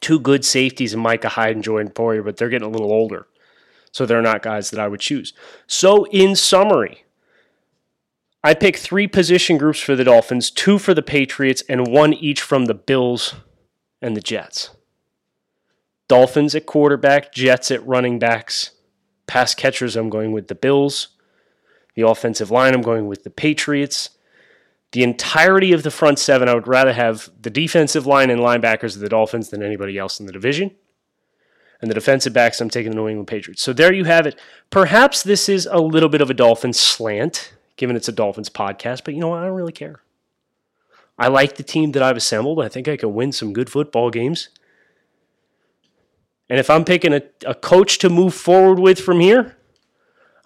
Two 0.00 0.20
good 0.20 0.44
safeties 0.44 0.94
in 0.94 1.00
Micah 1.00 1.30
Hyde 1.30 1.56
and 1.56 1.64
Jordan 1.64 1.92
Poyer, 1.92 2.24
but 2.24 2.36
they're 2.36 2.48
getting 2.48 2.68
a 2.68 2.70
little 2.70 2.92
older. 2.92 3.26
So 3.92 4.06
they're 4.06 4.22
not 4.22 4.42
guys 4.42 4.70
that 4.70 4.80
I 4.80 4.86
would 4.86 5.00
choose. 5.00 5.32
So, 5.66 6.04
in 6.06 6.36
summary, 6.36 7.04
I 8.42 8.54
pick 8.54 8.76
three 8.76 9.06
position 9.06 9.58
groups 9.58 9.80
for 9.80 9.96
the 9.96 10.04
Dolphins, 10.04 10.50
two 10.50 10.78
for 10.78 10.94
the 10.94 11.02
Patriots, 11.02 11.62
and 11.68 11.88
one 11.88 12.14
each 12.14 12.40
from 12.40 12.66
the 12.66 12.74
Bills 12.74 13.34
and 14.00 14.16
the 14.16 14.20
Jets. 14.20 14.70
Dolphins 16.08 16.54
at 16.54 16.66
quarterback, 16.66 17.32
Jets 17.32 17.70
at 17.70 17.86
running 17.86 18.18
backs. 18.18 18.70
Pass 19.26 19.54
catchers, 19.54 19.94
I'm 19.94 20.08
going 20.08 20.32
with 20.32 20.48
the 20.48 20.54
Bills. 20.54 21.08
The 21.94 22.06
offensive 22.06 22.50
line, 22.50 22.74
I'm 22.74 22.82
going 22.82 23.06
with 23.06 23.24
the 23.24 23.30
Patriots. 23.30 24.10
The 24.92 25.02
entirety 25.02 25.72
of 25.72 25.82
the 25.82 25.90
front 25.90 26.18
seven, 26.18 26.48
I 26.48 26.54
would 26.54 26.66
rather 26.66 26.92
have 26.92 27.30
the 27.40 27.50
defensive 27.50 28.06
line 28.06 28.30
and 28.30 28.40
linebackers 28.40 28.94
of 28.94 29.00
the 29.00 29.08
Dolphins 29.08 29.50
than 29.50 29.62
anybody 29.62 29.96
else 29.98 30.18
in 30.18 30.26
the 30.26 30.32
division. 30.32 30.72
And 31.80 31.90
the 31.90 31.94
defensive 31.94 32.32
backs, 32.32 32.60
I'm 32.60 32.68
taking 32.68 32.90
the 32.90 32.96
New 32.96 33.08
England 33.08 33.28
Patriots. 33.28 33.62
So 33.62 33.72
there 33.72 33.92
you 33.92 34.04
have 34.04 34.26
it. 34.26 34.38
Perhaps 34.68 35.22
this 35.22 35.48
is 35.48 35.66
a 35.70 35.78
little 35.78 36.08
bit 36.08 36.20
of 36.20 36.28
a 36.28 36.34
Dolphins 36.34 36.78
slant 36.78 37.54
given 37.80 37.96
it's 37.96 38.08
a 38.08 38.12
Dolphins 38.12 38.50
podcast, 38.50 39.04
but 39.04 39.14
you 39.14 39.20
know 39.20 39.28
what? 39.28 39.40
I 39.40 39.46
don't 39.46 39.56
really 39.56 39.72
care. 39.72 40.02
I 41.18 41.28
like 41.28 41.56
the 41.56 41.62
team 41.62 41.92
that 41.92 42.02
I've 42.02 42.16
assembled. 42.16 42.60
I 42.60 42.68
think 42.68 42.86
I 42.86 42.96
can 42.98 43.14
win 43.14 43.32
some 43.32 43.54
good 43.54 43.70
football 43.70 44.10
games. 44.10 44.50
And 46.50 46.58
if 46.58 46.68
I'm 46.68 46.84
picking 46.84 47.14
a, 47.14 47.22
a 47.46 47.54
coach 47.54 47.96
to 47.98 48.10
move 48.10 48.34
forward 48.34 48.78
with 48.78 49.00
from 49.00 49.20
here, 49.20 49.56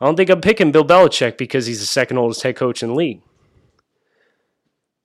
I 0.01 0.07
don't 0.07 0.15
think 0.15 0.31
I'm 0.31 0.41
picking 0.41 0.71
Bill 0.71 0.85
Belichick 0.85 1.37
because 1.37 1.67
he's 1.67 1.81
the 1.81 1.87
second 1.87 2.19
oldest 2.19 2.43
head 2.43 2.55
coach 2.55 2.85
in 2.85 2.91
the 2.91 2.95
league. 2.95 3.21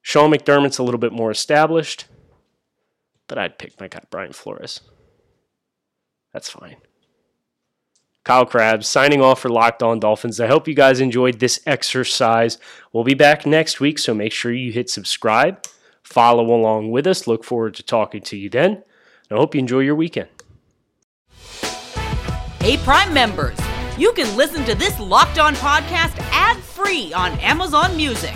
Sean 0.02 0.32
McDermott's 0.32 0.80
a 0.80 0.84
little 0.84 1.00
bit 1.00 1.12
more 1.12 1.32
established, 1.32 2.06
but 3.28 3.38
I'd 3.38 3.60
pick 3.60 3.80
my 3.80 3.88
guy 3.88 4.02
Brian 4.10 4.34
Flores. 4.34 4.82
That's 6.34 6.50
fine. 6.50 6.78
Kyle 8.24 8.46
Crabbs 8.46 8.88
signing 8.88 9.22
off 9.22 9.40
for 9.40 9.50
Locked 9.50 9.82
On 9.82 10.00
Dolphins. 10.00 10.40
I 10.40 10.48
hope 10.48 10.68
you 10.68 10.76
guys 10.76 11.00
enjoyed 11.00 11.40
this 11.40 11.62
exercise. 11.66 12.58
We'll 12.94 13.04
be 13.04 13.14
back 13.14 13.46
next 13.46 13.80
week, 13.80 13.98
so 13.98 14.14
make 14.14 14.34
sure 14.34 14.52
you 14.52 14.72
hit 14.72 14.90
subscribe, 14.90 15.66
follow 16.04 16.54
along 16.54 16.92
with 16.92 17.08
us. 17.08 17.28
Look 17.28 17.44
forward 17.44 17.74
to 17.76 17.84
talking 17.84 18.22
to 18.24 18.38
you 18.38 18.50
then. 18.50 18.84
And 19.30 19.32
I 19.32 19.36
hope 19.36 19.56
you 19.56 19.60
enjoy 19.60 19.80
your 19.80 19.96
weekend. 19.96 20.30
Hey, 22.62 22.78
Prime 22.78 23.14
members, 23.14 23.58
you 23.98 24.12
can 24.14 24.36
listen 24.38 24.64
to 24.66 24.76
this 24.76 25.00
Locked 25.00 25.40
On 25.40 25.56
podcast 25.56 26.16
ad 26.32 26.58
free 26.58 27.12
on 27.14 27.32
Amazon 27.40 27.96
Music. 27.98 28.36